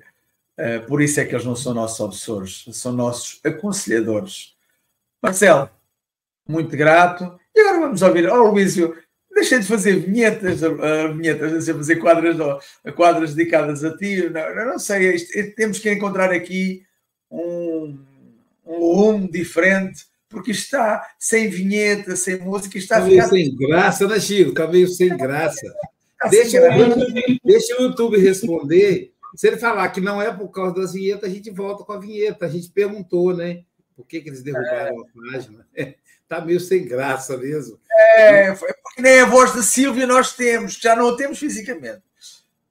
[0.57, 4.55] Eh, por isso é que eles não são nossos obsessores, são nossos aconselhadores.
[5.21, 5.69] Marcelo,
[6.47, 7.38] muito grato.
[7.55, 8.29] E agora vamos ouvir.
[8.29, 8.95] Oh, Luísio,
[9.33, 14.29] deixei de fazer vinhetas, uh, vinhetas, deixei de fazer quadras, uh, quadras dedicadas a ti.
[14.29, 16.83] Não, não sei, isto, temos que encontrar aqui
[17.31, 17.97] um,
[18.65, 24.19] um rumo diferente, porque está sem vinheta, sem música, está tá meio sem graça, né,
[24.19, 24.49] Chico?
[24.51, 25.73] Está meio sem graça.
[26.29, 29.11] deixa, o, deixa o YouTube responder.
[29.35, 31.99] Se ele falar que não é por causa das vinhetas, a gente volta com a
[31.99, 32.45] vinheta.
[32.45, 33.63] A gente perguntou, né?
[33.95, 35.01] Por que, que eles derrubaram é.
[35.01, 35.67] a página?
[36.29, 37.79] Está meio sem graça mesmo.
[37.91, 42.03] É, porque nem a voz da Silvia nós temos, já não a temos fisicamente.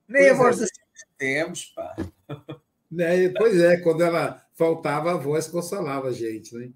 [0.07, 0.61] Nem pois a voz é.
[0.61, 1.97] da Silvia temos, pá.
[2.91, 3.29] Né?
[3.37, 6.55] Pois é, quando ela faltava, a voz consolava a gente.
[6.55, 6.71] Né?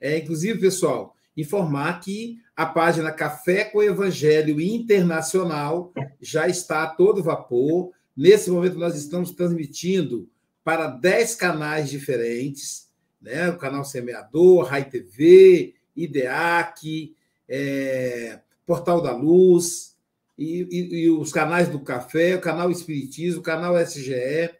[0.00, 7.24] É, inclusive, pessoal, informar que a página Café com Evangelho Internacional já está a todo
[7.24, 7.90] vapor.
[8.16, 10.28] Nesse momento, nós estamos transmitindo
[10.62, 12.88] para 10 canais diferentes,
[13.20, 13.48] né?
[13.48, 15.74] o canal Semeador, Rai TV,
[16.04, 17.14] IDEAC,
[17.48, 19.96] é, Portal da Luz,
[20.36, 24.50] e, e, e, os canais do Café, o canal Espiritismo, o canal SGE.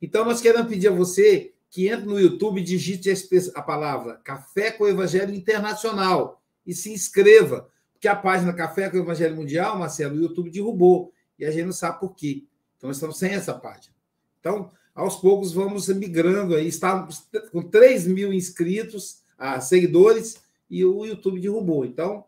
[0.00, 3.10] Então, nós queremos pedir a você que entre no YouTube e digite
[3.54, 9.36] a palavra Café com Evangelho Internacional e se inscreva, porque a página Café com Evangelho
[9.36, 12.44] Mundial, Marcelo, o YouTube derrubou, e a gente não sabe por quê.
[12.76, 13.94] Então, nós estamos sem essa página.
[14.38, 16.68] Então, aos poucos, vamos migrando aí.
[16.68, 20.38] Estávamos com 3 mil inscritos, ah, seguidores,
[20.70, 21.84] e o YouTube derrubou.
[21.84, 22.24] Então,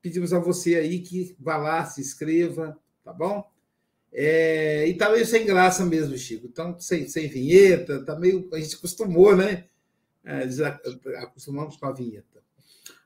[0.00, 3.44] pedimos a você aí que vá lá, se inscreva, tá bom?
[4.12, 6.46] É, e tá meio sem graça mesmo, Chico.
[6.46, 8.48] Então, sem, sem vinheta, tá meio.
[8.52, 9.64] A gente acostumou, né?
[10.24, 10.44] É,
[11.18, 12.42] acostumamos com a vinheta.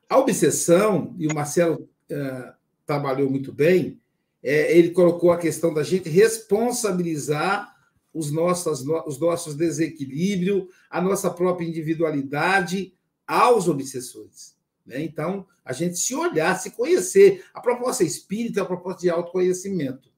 [0.07, 2.53] A obsessão, e o Marcelo é,
[2.85, 3.99] trabalhou muito bem,
[4.43, 7.75] é, ele colocou a questão da gente responsabilizar
[8.13, 12.93] os nossos, os nossos desequilíbrios, a nossa própria individualidade
[13.31, 14.57] aos obsessores.
[14.85, 15.01] Né?
[15.01, 17.45] Então, a gente se olhar, se conhecer.
[17.53, 20.11] A proposta espírita é a proposta de autoconhecimento.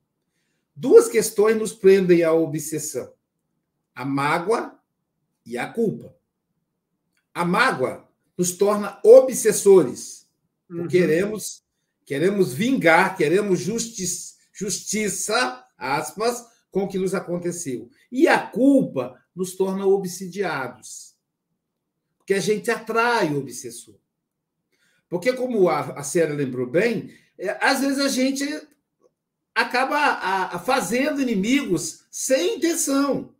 [0.75, 3.13] Duas questões nos prendem à obsessão:
[3.93, 4.79] a mágoa
[5.45, 6.15] e a culpa.
[7.31, 10.27] A mágoa nos torna obsessores.
[10.67, 10.87] Uhum.
[10.87, 11.63] Queremos,
[12.03, 17.91] queremos vingar, queremos justiça, justiça, aspas, com o que nos aconteceu.
[18.11, 21.12] E a culpa nos torna obsidiados
[22.23, 23.95] porque a gente atrai o obsessor.
[25.09, 26.03] Porque, como a, a
[26.33, 28.45] lembrou bem, é, às vezes a gente
[29.53, 33.35] acaba a, a fazendo inimigos sem intenção.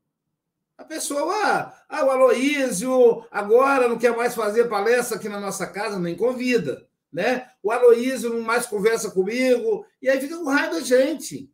[0.77, 5.65] A pessoa, ah, ah, o Aloísio agora não quer mais fazer palestra aqui na nossa
[5.65, 6.85] casa, nem convida.
[7.11, 7.49] Né?
[7.63, 11.49] O Aloísio não mais conversa comigo, e aí fica com raiva da gente.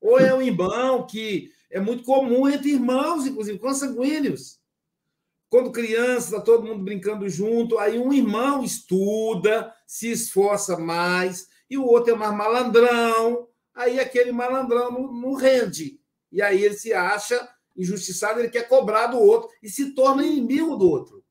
[0.00, 4.59] Ou é um irmão que é muito comum entre irmãos, inclusive consanguíneos.
[5.50, 11.84] Quando criança, todo mundo brincando junto, aí um irmão estuda, se esforça mais, e o
[11.84, 16.00] outro é mais malandrão, aí aquele malandrão não, não rende.
[16.30, 20.76] E aí ele se acha injustiçado, ele quer cobrar do outro e se torna inimigo
[20.76, 21.24] do outro.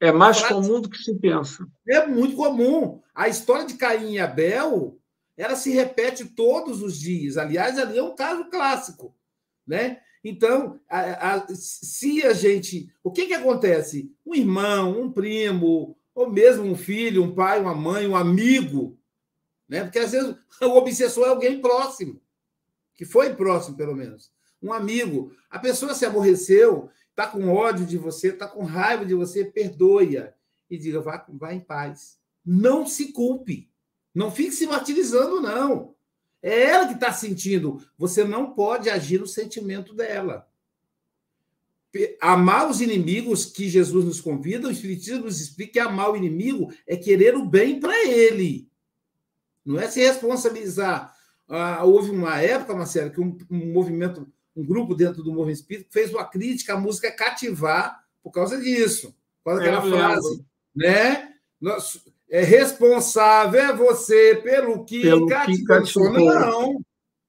[0.00, 1.66] É mais comum do que se pensa.
[1.88, 3.02] É muito comum.
[3.12, 5.00] A história de Caim e Abel,
[5.36, 7.36] ela se repete todos os dias.
[7.36, 9.12] Aliás, ali é um caso clássico,
[9.66, 10.00] né?
[10.24, 12.92] Então, a, a, se a gente.
[13.02, 14.12] O que, que acontece?
[14.26, 18.98] Um irmão, um primo, ou mesmo um filho, um pai, uma mãe, um amigo,
[19.68, 19.84] né?
[19.84, 22.20] porque às vezes o obsessor é alguém próximo,
[22.94, 24.32] que foi próximo, pelo menos.
[24.60, 25.32] Um amigo.
[25.48, 30.02] A pessoa se aborreceu, está com ódio de você, está com raiva de você, perdoa
[30.02, 32.18] e diga, vá, vá em paz.
[32.44, 33.70] não se culpe.
[34.14, 35.94] Não fique se martirizando, não.
[36.42, 37.82] É ela que está sentindo.
[37.96, 40.48] Você não pode agir no sentimento dela.
[42.20, 46.72] Amar os inimigos que Jesus nos convida, o Espiritismo nos explica que amar o inimigo
[46.86, 48.68] é querer o bem para ele.
[49.64, 51.14] Não é se responsabilizar.
[51.48, 55.88] Ah, houve uma época, Marcelo, que um, um, movimento, um grupo dentro do movimento espírita
[55.90, 59.14] fez uma crítica à música cativar por causa disso.
[59.42, 60.44] Por causa daquela é, frase.
[60.76, 61.34] Né?
[62.30, 66.12] É responsável é você pelo que pelo cativou.
[66.12, 66.72] Não,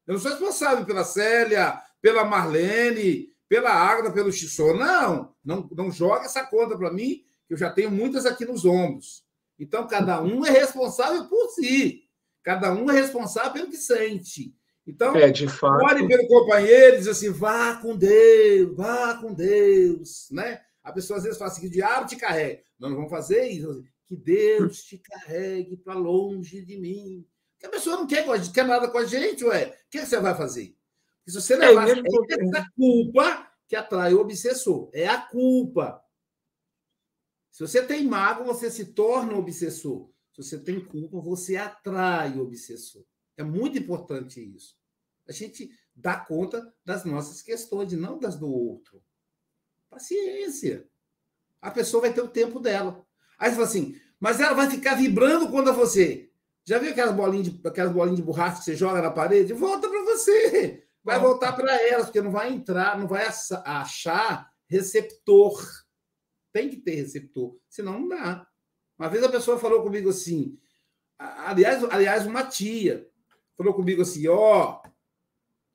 [0.05, 4.73] eu não sou responsável pela Célia, pela Marlene, pela Ágata, pelo Xissô.
[4.73, 8.65] Não, não, não joga essa conta para mim, que eu já tenho muitas aqui nos
[8.65, 9.23] ombros.
[9.57, 12.03] Então, cada um é responsável por si.
[12.43, 14.53] Cada um é responsável pelo que sente.
[14.87, 15.83] Então, é, de fato.
[15.83, 20.27] ore pelo companheiro e diz assim: vá com Deus, vá com Deus.
[20.31, 20.59] Né?
[20.83, 22.61] A pessoa às vezes fala assim: que o diabo te carrega.
[22.79, 23.83] Nós não vamos fazer isso.
[24.09, 27.25] Que Deus te carregue para longe de mim.
[27.53, 29.67] Porque a pessoa não quer, quer nada com a gente, ué.
[29.67, 30.75] O que você vai fazer?
[31.27, 34.89] se você levar é, é essa culpa que atrai o obsessor.
[34.91, 36.03] É a culpa.
[37.51, 40.09] Se você tem mago, você se torna obsessor.
[40.33, 43.05] Se você tem culpa, você atrai o obsessor.
[43.37, 44.75] É muito importante isso.
[45.27, 49.03] A gente dá conta das nossas questões, não das do outro.
[49.89, 50.89] Paciência.
[51.61, 53.05] A pessoa vai ter o tempo dela.
[53.39, 56.29] Aí você fala assim, mas ela vai ficar vibrando contra você.
[56.65, 59.53] Já viu aquelas bolinhas de, aquelas bolinhas de borracha que você joga na parede?
[59.53, 60.85] Volta para você.
[61.03, 65.65] Vai voltar para elas, porque não vai entrar, não vai achar receptor.
[66.51, 68.45] Tem que ter receptor, senão não dá.
[68.97, 70.59] Uma vez a pessoa falou comigo assim,
[71.17, 73.07] aliás, aliás uma tia
[73.59, 74.89] falou comigo assim, ó, oh,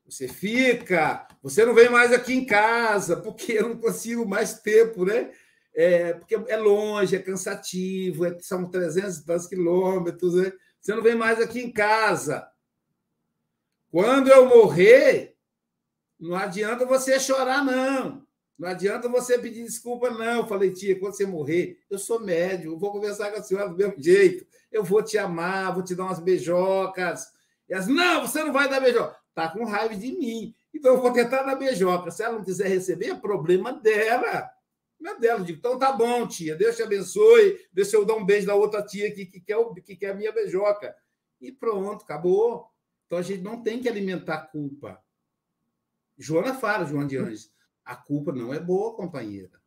[0.07, 5.05] você fica, você não vem mais aqui em casa, porque eu não consigo mais tempo,
[5.05, 5.33] né?
[5.75, 10.53] É, porque é longe, é cansativo, é, são 300 quilômetros, né?
[10.81, 12.49] você não vem mais aqui em casa.
[13.91, 15.37] Quando eu morrer,
[16.19, 18.25] não adianta você chorar, não.
[18.59, 20.39] Não adianta você pedir desculpa, não.
[20.39, 23.77] Eu falei, tia, quando você morrer, eu sou médio, vou conversar com a senhora do
[23.77, 24.47] mesmo jeito.
[24.71, 27.33] Eu vou te amar, vou te dar umas beijocas.
[27.69, 29.17] E as, não, você não vai dar beijoca.
[29.35, 30.55] Tá com raiva de mim.
[30.73, 32.11] Então eu vou tentar dar beijoca.
[32.11, 34.49] Se ela não quiser receber, é problema dela.
[35.01, 35.41] Não é dela.
[35.41, 38.55] Eu digo, então tá bom, tia, Deus te abençoe, deixa eu dar um beijo da
[38.55, 40.95] outra tia que, que, quer, que quer a minha beijoca.
[41.41, 42.71] E pronto, acabou.
[43.07, 45.03] Então a gente não tem que alimentar a culpa.
[46.17, 47.53] Joana fala, João de Anjos,
[47.85, 49.61] a culpa não é boa, companheira.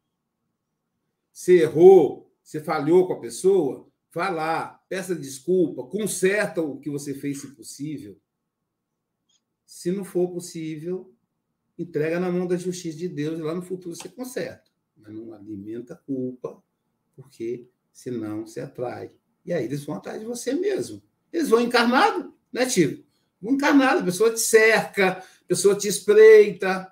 [1.31, 7.13] Você errou, você falhou com a pessoa, vá lá, peça desculpa, conserta o que você
[7.13, 8.19] fez, se possível.
[9.65, 11.13] Se não for possível,
[11.77, 14.66] entrega na mão da justiça de Deus e lá no futuro você conserta
[14.97, 16.61] mas não alimenta a culpa,
[17.15, 19.11] porque senão se atrai.
[19.45, 21.01] E aí eles vão atrás de você mesmo.
[21.31, 23.03] Eles vão encarnado, né, Tio?
[23.41, 26.91] Vão encarnado, a pessoa te cerca, a pessoa te espreita.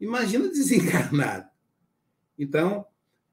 [0.00, 1.48] Imagina desencarnado.
[2.38, 2.86] Então,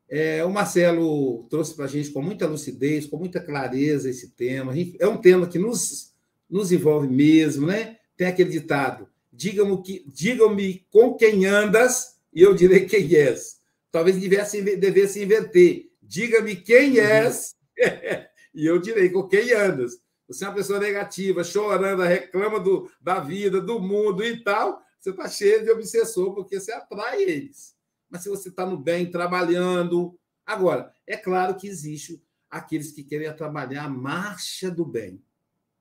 [0.08, 4.74] é, o Marcelo trouxe para a gente com muita lucidez, com muita clareza esse tema.
[5.00, 6.14] é um tema que nos,
[6.50, 7.98] nos envolve mesmo, né?
[8.18, 10.56] Tem aquele ditado: digam-me digam
[10.90, 13.61] com quem andas e eu direi quem és
[13.92, 15.90] talvez devesse, devesse inverter.
[16.02, 17.06] Diga-me quem uhum.
[17.06, 17.56] és,
[18.54, 20.00] e eu direi com quem andas.
[20.28, 25.10] Você é uma pessoa negativa, chorando, reclama do, da vida, do mundo e tal, você
[25.10, 27.76] está cheio de obsessor, porque você atrai eles.
[28.10, 30.18] Mas se você está no bem, trabalhando.
[30.46, 35.22] Agora, é claro que existe aqueles que querem trabalhar a marcha do bem.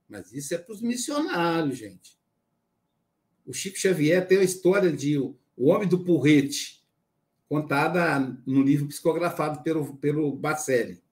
[0.09, 2.19] Mas isso é para os missionários, gente.
[3.45, 6.80] O Chico Xavier tem a história de o homem do porrete
[7.51, 11.03] contada no livro psicografado pelo, pelo Bacelli,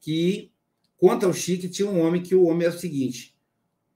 [0.00, 0.50] que
[0.98, 3.38] conta o Chico tinha um homem que o homem era o seguinte,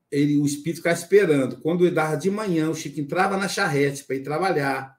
[0.08, 1.60] ele, o espírito ficava esperando.
[1.60, 4.96] Quando ele dava de manhã, o Chico entrava na charrete para ir trabalhar,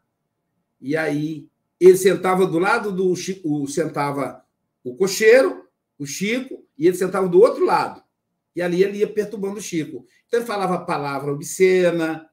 [0.82, 1.47] e aí
[1.80, 4.43] ele sentava do lado do Chico, sentava
[4.84, 5.65] o cocheiro,
[5.97, 8.03] o Chico, e ele sentava do outro lado.
[8.53, 10.05] E ali ele ia perturbando o Chico.
[10.28, 12.30] Então ele falava palavra obscena,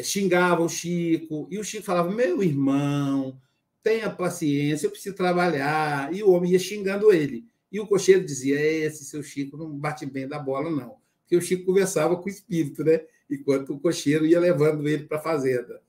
[0.00, 3.38] xingava o Chico, e o Chico falava: Meu irmão,
[3.82, 6.12] tenha paciência, eu preciso trabalhar.
[6.14, 7.46] E o homem ia xingando ele.
[7.70, 10.98] E o cocheiro dizia: Esse seu Chico não bate bem da bola, não.
[11.22, 13.04] Porque o Chico conversava com o espírito, né?
[13.30, 15.82] Enquanto o cocheiro ia levando ele para a fazenda.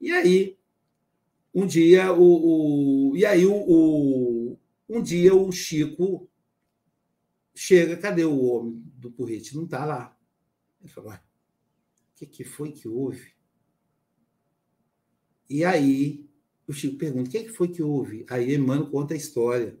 [0.00, 0.56] E aí,
[1.54, 6.28] um dia, o, o e aí o, o, um dia o Chico
[7.54, 9.54] chega, cadê o homem do porrete?
[9.54, 10.16] Não está lá.
[10.80, 11.18] Ele falou: O
[12.14, 13.34] que, que foi que houve?
[15.48, 16.25] E aí
[16.66, 18.24] o Chico pergunta: o que, é que foi que houve?
[18.28, 19.78] Aí Emmanuel conta a história.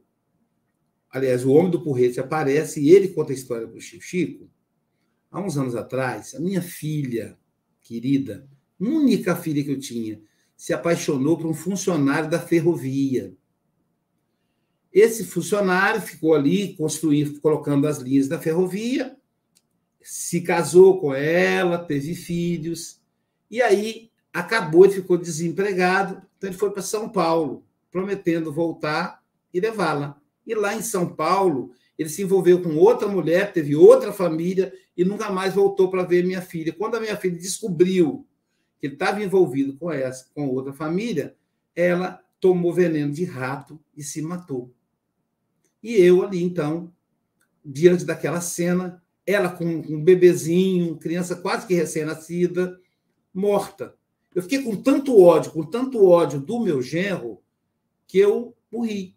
[1.10, 4.02] aliás, o homem do porrete aparece e ele conta a história para o Chico.
[4.02, 4.50] Chico,
[5.30, 7.38] há uns anos atrás, a minha filha
[7.82, 10.20] querida, única filha que eu tinha,
[10.56, 13.36] se apaixonou por um funcionário da ferrovia.
[14.92, 19.16] Esse funcionário ficou ali construindo, colocando as linhas da ferrovia,
[20.00, 23.02] se casou com ela, teve filhos,
[23.50, 24.05] e aí
[24.36, 29.22] acabou, ele ficou desempregado, então ele foi para São Paulo, prometendo voltar
[29.52, 30.20] e levá-la.
[30.46, 35.04] E lá em São Paulo, ele se envolveu com outra mulher, teve outra família e
[35.04, 36.70] nunca mais voltou para ver minha filha.
[36.70, 38.26] Quando a minha filha descobriu
[38.78, 41.34] que ele estava envolvido com essa, com outra família,
[41.74, 44.70] ela tomou veneno de rato e se matou.
[45.82, 46.92] E eu ali, então,
[47.64, 52.78] diante daquela cena, ela com um bebezinho, criança quase que recém-nascida,
[53.32, 53.94] morta.
[54.36, 57.42] Eu fiquei com tanto ódio, com tanto ódio do meu genro,
[58.06, 59.16] que eu morri.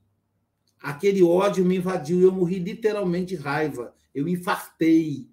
[0.81, 3.93] Aquele ódio me invadiu e eu morri literalmente de raiva.
[4.15, 5.29] Eu infartei.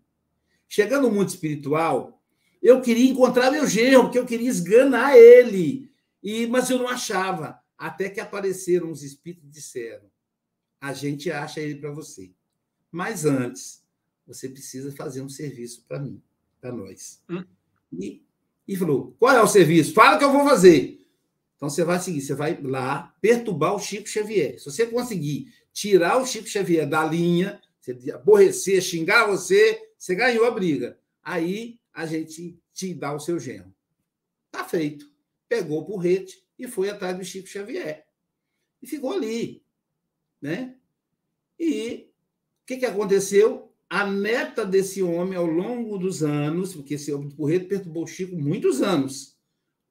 [0.66, 2.20] Chegando no mundo espiritual,
[2.60, 5.88] eu queria encontrar meu genro, porque eu queria esganar ele.
[6.20, 7.60] E, mas eu não achava.
[7.78, 10.10] Até que apareceram os espíritos e disseram:
[10.80, 12.32] a gente acha ele para você.
[12.90, 13.84] Mas antes,
[14.26, 16.20] você precisa fazer um serviço para mim,
[16.60, 17.22] para nós.
[17.30, 17.44] Hum.
[17.92, 18.25] E,
[18.66, 19.92] e falou: qual é o serviço?
[19.92, 20.96] Fala que eu vou fazer.
[21.56, 24.58] Então você vai seguir, você vai lá perturbar o Chico Xavier.
[24.58, 30.44] Se você conseguir tirar o Chico Xavier da linha, você aborrecer, xingar você, você ganhou
[30.44, 30.98] a briga.
[31.22, 33.74] Aí a gente te dá o seu genro.
[34.50, 35.10] Tá feito.
[35.48, 38.06] Pegou o porrete e foi atrás do Chico Xavier.
[38.82, 39.62] E ficou ali.
[40.40, 40.76] Né?
[41.58, 42.10] E
[42.62, 43.65] o que, que aconteceu?
[43.88, 48.06] A neta desse homem, ao longo dos anos, porque esse homem do porrete perturbou o
[48.06, 49.36] Chico muitos anos,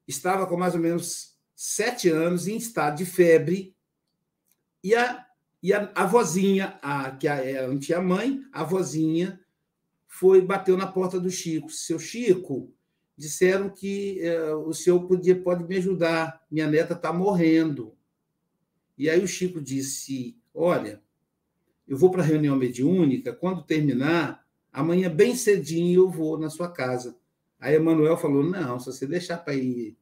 [0.06, 3.74] estava com mais ou menos sete anos, em estado de febre,
[4.84, 5.26] e a,
[5.62, 9.40] e a, a vozinha, a, que a, ela não tinha mãe, a vozinha
[10.06, 11.70] foi bateu na porta do Chico.
[11.70, 12.72] Seu Chico,
[13.16, 17.96] disseram que é, o senhor podia, pode me ajudar, minha neta está morrendo.
[18.98, 21.02] E aí o Chico disse: Olha,
[21.86, 26.70] eu vou para a reunião mediúnica, quando terminar, amanhã bem cedinho eu vou na sua
[26.70, 27.16] casa.
[27.60, 29.96] Aí Emanuel falou: Não, se você deixar para ir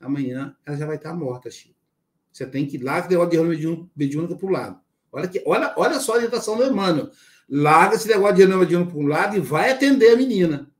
[0.00, 1.78] amanhã ela já vai estar morta, Chico.
[2.32, 4.80] Você tem que ir lá, que negócio de reunião mediúnica para o lado.
[5.12, 7.10] Olha, que, olha, olha só a orientação do Emmanuel.
[7.48, 10.70] Larga esse negócio de reunião mediúnica para um lado e vai atender a menina.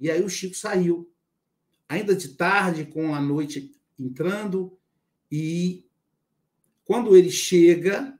[0.00, 1.08] E aí o Chico saiu.
[1.88, 4.76] Ainda de tarde, com a noite entrando,
[5.30, 5.86] e
[6.84, 8.18] quando ele chega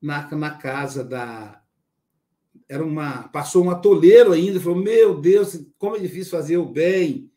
[0.00, 1.62] na, na casa da.
[2.68, 3.28] Era uma.
[3.28, 7.30] Passou um atoleiro ainda, falou: Meu Deus, como é difícil fazer o bem.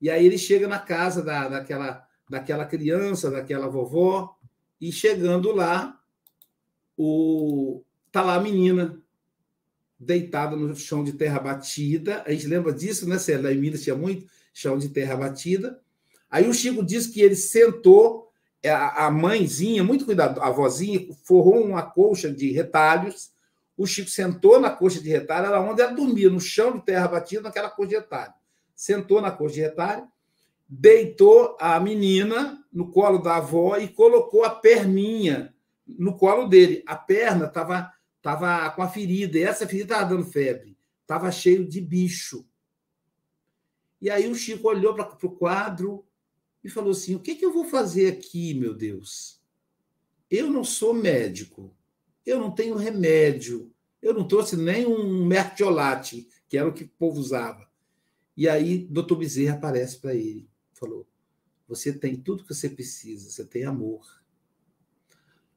[0.00, 4.36] E aí ele chega na casa da, daquela, daquela criança, daquela vovó,
[4.80, 6.00] e chegando lá,
[6.96, 9.00] o tá lá a menina
[9.98, 12.22] deitada no chão de terra batida.
[12.26, 13.52] A gente lembra disso, né, Célia?
[13.52, 15.80] Em Minas tinha muito chão de terra batida.
[16.30, 18.27] Aí o Chico diz que ele sentou,
[18.64, 23.30] a mãezinha, muito cuidado, a avózinha, forrou uma colcha de retalhos.
[23.76, 27.06] O Chico sentou na colcha de retalho, era onde ela dormia, no chão de terra
[27.06, 28.34] batida, naquela colcha de retalho
[28.78, 30.06] sentou na coxa retalho,
[30.68, 35.52] deitou a menina no colo da avó e colocou a perninha
[35.84, 36.84] no colo dele.
[36.86, 41.66] A perna estava tava com a ferida, e essa ferida estava dando febre, estava cheio
[41.66, 42.46] de bicho.
[44.00, 46.06] E aí o Chico olhou para o quadro
[46.62, 49.40] e falou assim: O que, que eu vou fazer aqui, meu Deus?
[50.30, 51.74] Eu não sou médico,
[52.24, 53.72] eu não tenho remédio,
[54.02, 57.68] eu não trouxe nem um mertiolate, que era o que o povo usava.
[58.36, 61.06] E aí, doutor Bezerra aparece para ele, falou:
[61.66, 64.22] Você tem tudo que você precisa, você tem amor.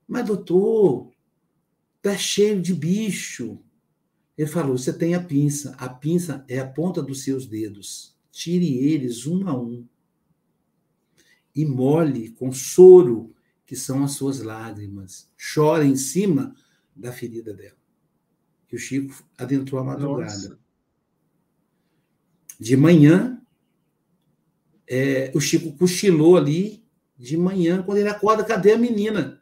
[0.07, 1.11] Mas, doutor,
[2.01, 3.59] tá cheio de bicho.
[4.37, 5.75] Ele falou: Você tem a pinça.
[5.77, 8.17] A pinça é a ponta dos seus dedos.
[8.31, 9.87] Tire eles um a um.
[11.55, 13.33] E molhe com soro,
[13.65, 15.29] que são as suas lágrimas.
[15.53, 16.55] Chora em cima
[16.95, 17.77] da ferida dela.
[18.71, 20.31] E o Chico adentrou a madrugada.
[20.31, 20.59] Nossa.
[22.59, 23.41] De manhã,
[24.87, 26.85] é, o Chico cochilou ali
[27.17, 29.41] de manhã, quando ele acorda, cadê a menina?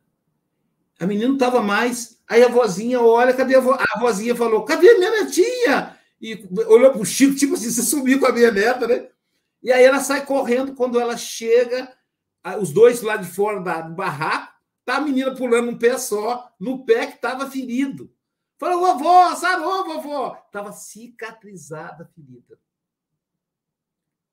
[1.00, 2.20] A menina não estava mais.
[2.28, 3.72] Aí a vozinha olha, cadê a, vo...
[3.72, 5.98] a vozinha falou, cadê a minha netinha?
[6.22, 9.08] E olhou para o Chico, tipo assim, você sumiu com a minha neta, né?
[9.64, 11.92] E aí ela sai correndo, quando ela chega,
[12.60, 14.54] os dois lá de fora do barraco,
[14.86, 18.14] tá a menina pulando um pé só, no pé que estava ferido.
[18.58, 20.44] Falou, vovó, sarou, vovó.
[20.46, 22.60] Estava cicatrizada a ferida.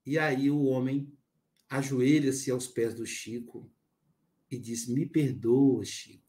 [0.05, 1.11] E aí o homem
[1.69, 3.71] ajoelha-se aos pés do Chico
[4.49, 6.25] e diz: Me perdoa, Chico.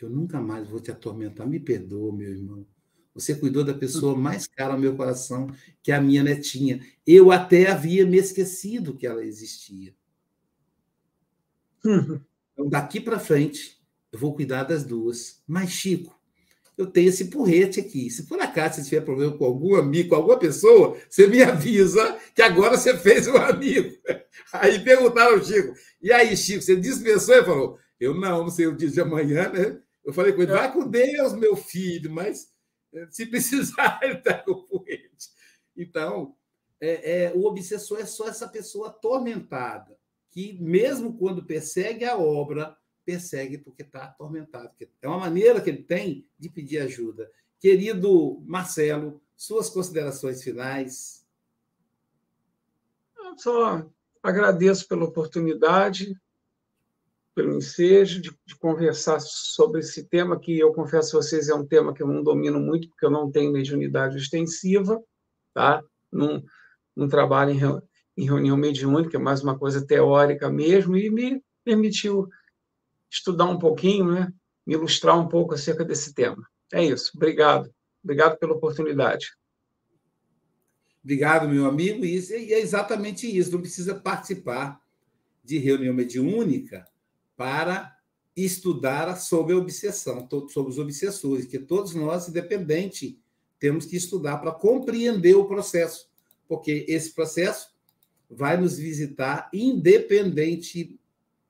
[0.00, 1.46] eu nunca mais vou te atormentar.
[1.46, 2.66] Me perdoa, meu irmão.
[3.14, 5.48] Você cuidou da pessoa mais cara ao meu coração,
[5.82, 6.80] que é a minha netinha.
[7.06, 9.94] Eu até havia me esquecido que ela existia.
[11.84, 13.78] Então, daqui para frente,
[14.10, 15.42] eu vou cuidar das duas.
[15.46, 16.18] Mas, Chico,
[16.76, 18.10] eu tenho esse porrete aqui.
[18.10, 22.18] Se por acaso você tiver problema com algum amigo, com alguma pessoa, você me avisa
[22.34, 23.94] que agora você fez um amigo.
[24.52, 27.34] Aí perguntaram ao Chico, e aí, Chico, você dispensou?
[27.34, 29.78] Ele falou, eu não, não sei o dia de amanhã, né?
[30.04, 32.51] Eu falei com ele, vai com Deus, meu filho, mas
[33.10, 35.30] se precisar, ele está com o porrete.
[35.76, 36.34] Então,
[36.80, 39.96] é, é, o obsessor é só essa pessoa atormentada,
[40.30, 44.70] que mesmo quando persegue a obra, persegue porque está atormentado.
[45.00, 47.30] É uma maneira que ele tem de pedir ajuda.
[47.58, 51.24] Querido Marcelo, suas considerações finais.
[53.16, 53.88] Eu só
[54.22, 56.20] agradeço pela oportunidade,
[57.34, 61.66] pelo ensejo de, de, conversar sobre esse tema, que eu confesso a vocês é um
[61.66, 65.02] tema que eu não domino muito, porque eu não tenho mediunidade extensiva,
[65.54, 65.82] tá?
[66.12, 72.28] não, trabalho em, em reunião mediúnica, é mais uma coisa teórica mesmo, e me permitiu
[73.10, 74.32] estudar um pouquinho, né?
[74.66, 76.46] me ilustrar um pouco acerca desse tema.
[76.72, 77.12] É isso.
[77.14, 77.72] Obrigado.
[78.02, 79.34] Obrigado pela oportunidade.
[81.02, 82.04] Obrigado, meu amigo.
[82.04, 82.16] E
[82.52, 83.52] é exatamente isso.
[83.52, 84.80] Não precisa participar
[85.44, 86.86] de reunião mediúnica
[87.42, 87.92] para
[88.36, 93.18] estudar sobre a obsessão, sobre os obsessores, que todos nós, independente,
[93.58, 96.08] temos que estudar para compreender o processo,
[96.46, 97.74] porque esse processo
[98.30, 101.00] vai nos visitar independente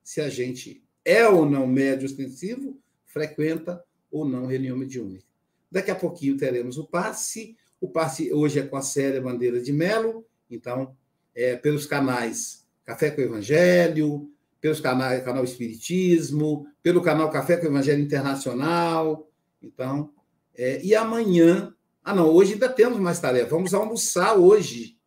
[0.03, 2.75] se a gente é ou não médio extensivo,
[3.05, 5.27] frequenta ou não reunião mediúnica.
[5.69, 7.55] Daqui a pouquinho teremos o passe.
[7.79, 10.97] O passe hoje é com a série Bandeira de Melo, então,
[11.35, 14.32] é, pelos canais Café com Evangelho,
[14.81, 19.29] canais canal Espiritismo, pelo canal Café com Evangelho Internacional.
[19.61, 20.11] Então,
[20.55, 21.73] é, e amanhã,
[22.03, 23.49] ah não, hoje ainda temos mais tarefa.
[23.49, 24.97] Vamos almoçar hoje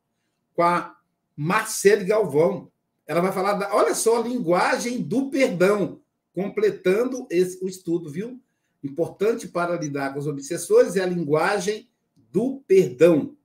[0.54, 0.96] com a
[1.36, 2.70] Marcele Galvão,
[3.06, 6.00] ela vai falar, da, olha só, linguagem do perdão,
[6.34, 8.40] completando esse, o estudo, viu?
[8.82, 11.88] Importante para lidar com os obsessores é a linguagem
[12.32, 13.36] do perdão.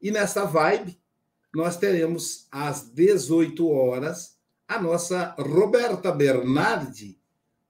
[0.00, 0.98] E nessa vibe,
[1.54, 4.33] nós teremos às 18 horas
[4.66, 7.18] a nossa Roberta Bernardi,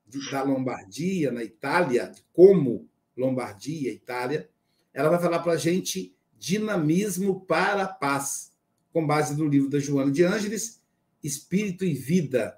[0.07, 4.49] de, da Lombardia, na Itália, como Lombardia, Itália.
[4.93, 8.53] Ela vai falar para a gente dinamismo para a paz,
[8.93, 10.85] com base no livro da Joana de Ângeles
[11.25, 12.57] espírito e vida.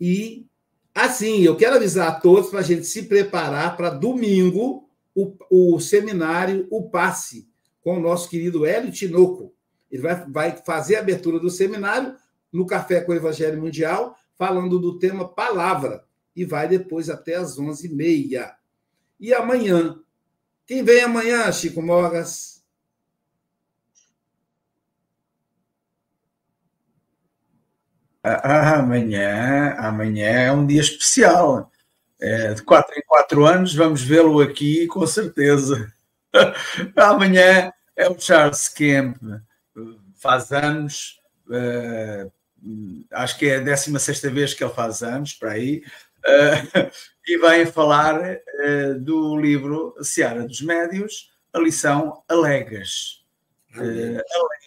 [0.00, 0.46] E,
[0.92, 5.80] assim, eu quero avisar a todos para a gente se preparar para domingo o, o
[5.80, 7.48] seminário O Passe,
[7.80, 9.54] com o nosso querido Hélio Tinoco.
[9.90, 12.16] Ele vai, vai fazer a abertura do seminário
[12.52, 16.04] no Café com o Evangelho Mundial, falando do tema palavra,
[16.34, 18.52] e vai depois até às 11h30.
[19.18, 19.98] E amanhã,
[20.66, 22.64] quem vem amanhã, Chico Mogas?
[28.22, 31.70] Amanhã, amanhã é um dia especial.
[32.20, 35.90] É, de quatro em quatro anos vamos vê-lo aqui, com certeza.
[36.96, 39.16] amanhã é o Charles Kemp,
[40.14, 41.18] faz anos,
[41.48, 42.30] uh,
[43.12, 45.82] acho que é a 16 vez que ele faz anos, para aí,
[46.26, 46.90] uh,
[47.26, 53.24] e vem falar uh, do livro Seara dos Médios, a lição Alegas.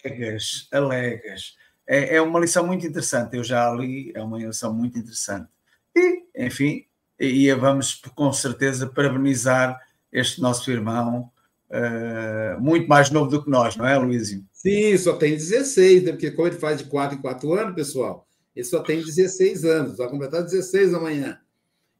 [0.04, 1.56] alegas, alegas
[1.86, 3.36] é, é uma lição muito interessante.
[3.36, 5.48] Eu já li, é uma lição muito interessante.
[5.94, 6.86] E, enfim,
[7.18, 9.80] e vamos com certeza parabenizar
[10.12, 11.30] este nosso irmão,
[11.74, 14.44] uh, muito mais novo do que nós, não é, Luísio?
[14.52, 16.12] Sim, só tem 16, né?
[16.12, 19.96] porque como ele faz de 4 em 4 anos, pessoal, ele só tem 16 anos,
[19.96, 21.38] vai completar 16 amanhã.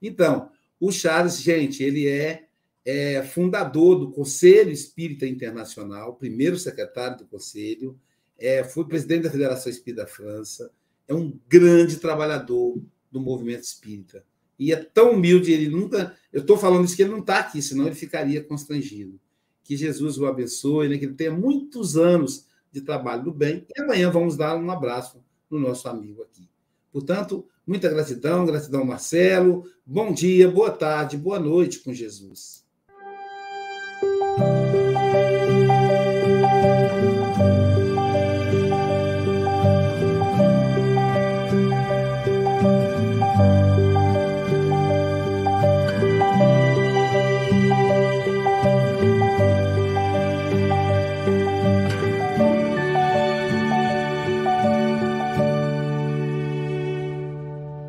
[0.01, 0.49] Então,
[0.79, 2.45] o Charles, gente, ele é,
[2.85, 7.99] é fundador do Conselho Espírita Internacional, primeiro secretário do Conselho,
[8.39, 10.71] é, foi presidente da Federação Espírita França,
[11.07, 12.81] é um grande trabalhador
[13.11, 14.25] do movimento espírita.
[14.59, 16.17] E é tão humilde, ele nunca.
[16.33, 19.21] Eu estou falando isso que ele não está aqui, senão ele ficaria constrangido.
[19.65, 20.99] Que Jesus o abençoe, né?
[20.99, 23.67] que ele tenha muitos anos de trabalho do bem.
[23.77, 26.49] E amanhã vamos dar um abraço no nosso amigo aqui.
[26.93, 29.65] Portanto, muita gratidão, gratidão, Marcelo.
[29.85, 32.65] Bom dia, boa tarde, boa noite com Jesus.